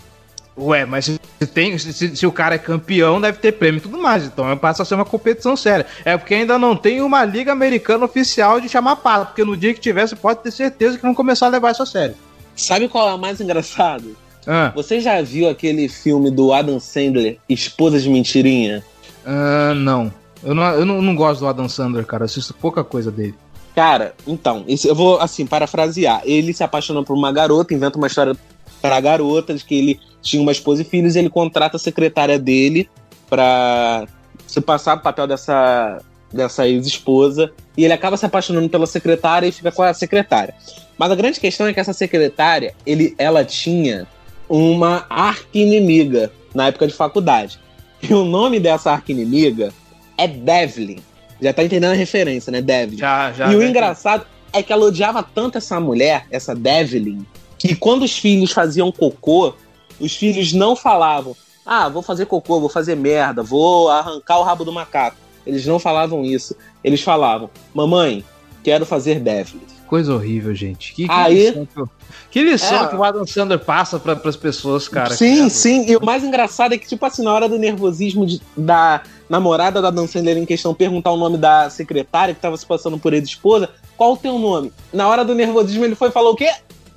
[0.56, 3.98] Ué, mas se, tem, se, se, o cara é campeão, deve ter prêmio e tudo
[3.98, 4.24] mais.
[4.24, 5.86] Então passa a ser uma competição séria.
[6.04, 9.26] É porque ainda não tem uma liga americana oficial de chamar pato.
[9.26, 11.82] Porque no dia que tiver, você pode ter certeza que vão começar a levar isso
[11.82, 12.14] a sério.
[12.54, 14.14] Sabe qual é o mais engraçado?
[14.46, 14.72] Ah.
[14.74, 18.84] Você já viu aquele filme do Adam Sandler, Esposa de Mentirinha?
[19.24, 20.12] Ah, não.
[20.44, 20.64] Eu, não.
[20.64, 22.24] eu não, não gosto do Adam Sandler, cara.
[22.24, 23.34] Eu assisto pouca coisa dele.
[23.74, 26.20] Cara, então, esse, eu vou, assim, parafrasear.
[26.24, 28.36] Ele se apaixona por uma garota, inventa uma história
[28.82, 31.80] para a garota de que ele tinha uma esposa e filhos e ele contrata a
[31.80, 32.88] secretária dele
[33.28, 34.06] para
[34.46, 36.00] se passar o papel dessa,
[36.32, 37.52] dessa ex-esposa.
[37.76, 40.54] E ele acaba se apaixonando pela secretária e fica com a secretária.
[40.96, 44.06] Mas a grande questão é que essa secretária, ele, ela tinha
[44.48, 47.58] uma arqui-inimiga na época de faculdade.
[48.02, 49.72] E o nome dessa arqui-inimiga
[50.18, 50.98] é Devlin.
[51.40, 52.60] Já tá entendendo a referência, né?
[52.60, 52.98] Devlin.
[52.98, 53.52] Já, já.
[53.52, 57.26] E o engraçado é que ela odiava tanto essa mulher, essa Devlin,
[57.58, 59.54] que quando os filhos faziam cocô,
[60.02, 61.34] os filhos não falavam:
[61.64, 65.16] Ah, vou fazer cocô, vou fazer merda, vou arrancar o rabo do macaco.
[65.46, 66.56] Eles não falavam isso.
[66.82, 68.24] Eles falavam: Mamãe,
[68.62, 69.60] quero fazer Devlin.
[69.86, 70.94] Coisa horrível, gente.
[70.94, 71.88] Que, que Aí, lição
[72.30, 72.88] que lição é.
[72.88, 75.14] que o Adam Sandler passa para as pessoas, cara.
[75.14, 75.84] Sim, sim.
[75.86, 79.82] E o mais engraçado é que, tipo assim, na hora do nervosismo de, da namorada
[79.82, 83.12] da Adam Sandler em questão perguntar o nome da secretária que estava se passando por
[83.12, 84.72] ex-esposa, qual o teu nome?
[84.90, 86.50] Na hora do nervosismo ele foi e falou o quê?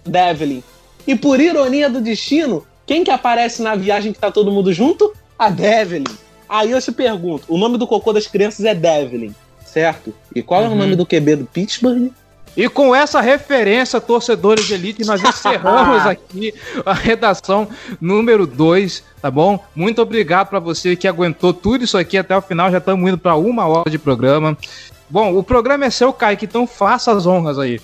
[0.05, 0.63] Devlin.
[1.05, 5.13] E por ironia do destino, quem que aparece na viagem que tá todo mundo junto?
[5.37, 6.03] A Devlin.
[6.47, 9.33] Aí eu te pergunto, o nome do cocô das crianças é Devlin,
[9.65, 10.13] certo?
[10.33, 10.67] E qual uhum.
[10.67, 12.11] é o nome do QB do Pittsburgh?
[12.55, 16.53] E com essa referência, torcedores de elite, nós encerramos aqui
[16.85, 17.67] a redação
[17.99, 19.59] número 2, tá bom?
[19.75, 22.71] Muito obrigado para você que aguentou tudo isso aqui até o final.
[22.71, 24.57] Já estamos indo para uma hora de programa.
[25.09, 27.81] Bom, o programa é seu, Kaique, então faça as honras aí.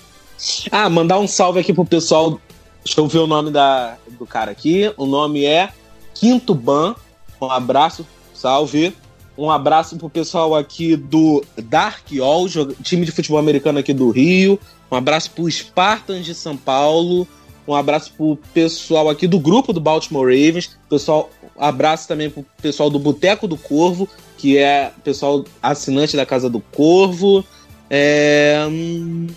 [0.70, 2.40] Ah, mandar um salve aqui pro pessoal.
[2.84, 4.92] Deixa eu ver o nome da, do cara aqui.
[4.96, 5.70] O nome é
[6.14, 6.94] Quinto Ban.
[7.40, 8.94] Um abraço, salve.
[9.36, 12.46] Um abraço pro pessoal aqui do Dark All,
[12.82, 14.58] time de futebol americano aqui do Rio.
[14.90, 17.26] Um abraço pro Spartans de São Paulo.
[17.66, 20.76] Um abraço pro pessoal aqui do grupo do Baltimore Ravens.
[20.88, 26.50] Pessoal, abraço também pro pessoal do Boteco do Corvo, que é pessoal assinante da Casa
[26.50, 27.44] do Corvo.
[27.88, 29.28] É, hum,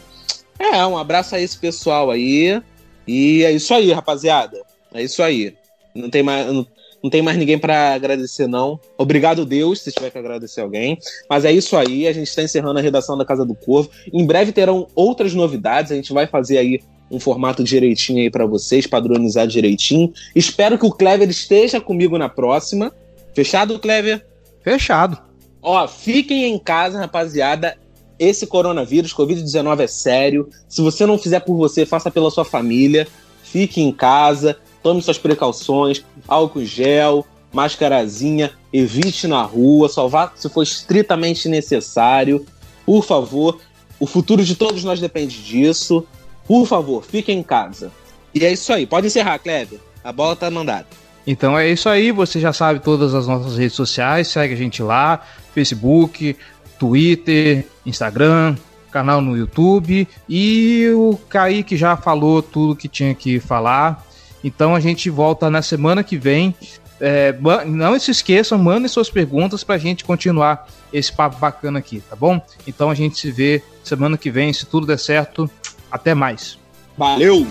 [0.57, 2.61] é um abraço a esse pessoal aí.
[3.07, 4.61] E é isso aí, rapaziada.
[4.93, 5.55] É isso aí.
[5.93, 6.65] Não tem mais, não,
[7.03, 8.79] não tem mais ninguém para agradecer, não.
[8.97, 10.97] Obrigado, Deus, se tiver que agradecer alguém.
[11.29, 13.89] Mas é isso aí, a gente está encerrando a redação da Casa do Corvo.
[14.11, 16.81] Em breve terão outras novidades, a gente vai fazer aí
[17.11, 20.11] um formato direitinho aí para vocês, padronizar direitinho.
[20.35, 22.91] Espero que o Clever esteja comigo na próxima.
[23.33, 24.25] Fechado, Clever?
[24.63, 25.21] Fechado.
[25.61, 27.77] Ó, fiquem em casa, rapaziada.
[28.17, 30.49] Esse coronavírus, Covid-19 é sério.
[30.69, 33.07] Se você não fizer por você, faça pela sua família.
[33.43, 40.47] Fique em casa tome suas precauções, álcool gel, mascarazinha, evite na rua, só vá se
[40.47, 42.45] for estritamente necessário.
[42.85, 43.59] Por favor,
[43.99, 46.05] o futuro de todos nós depende disso.
[46.47, 47.91] Por favor, fiquem em casa.
[48.31, 48.85] E é isso aí.
[48.85, 49.79] Pode encerrar, Kleber.
[50.03, 50.85] A bola tá mandada.
[51.25, 54.83] Então é isso aí, você já sabe todas as nossas redes sociais, segue a gente
[54.83, 56.37] lá, Facebook,
[56.77, 58.55] Twitter, Instagram,
[58.91, 64.05] canal no YouTube e o Kaique já falou tudo que tinha que falar.
[64.43, 66.55] Então a gente volta na semana que vem.
[66.99, 72.01] É, não se esqueçam, mandem suas perguntas para a gente continuar esse papo bacana aqui,
[72.09, 72.39] tá bom?
[72.65, 75.49] Então a gente se vê semana que vem, se tudo der certo.
[75.91, 76.57] Até mais.
[76.97, 77.45] Valeu!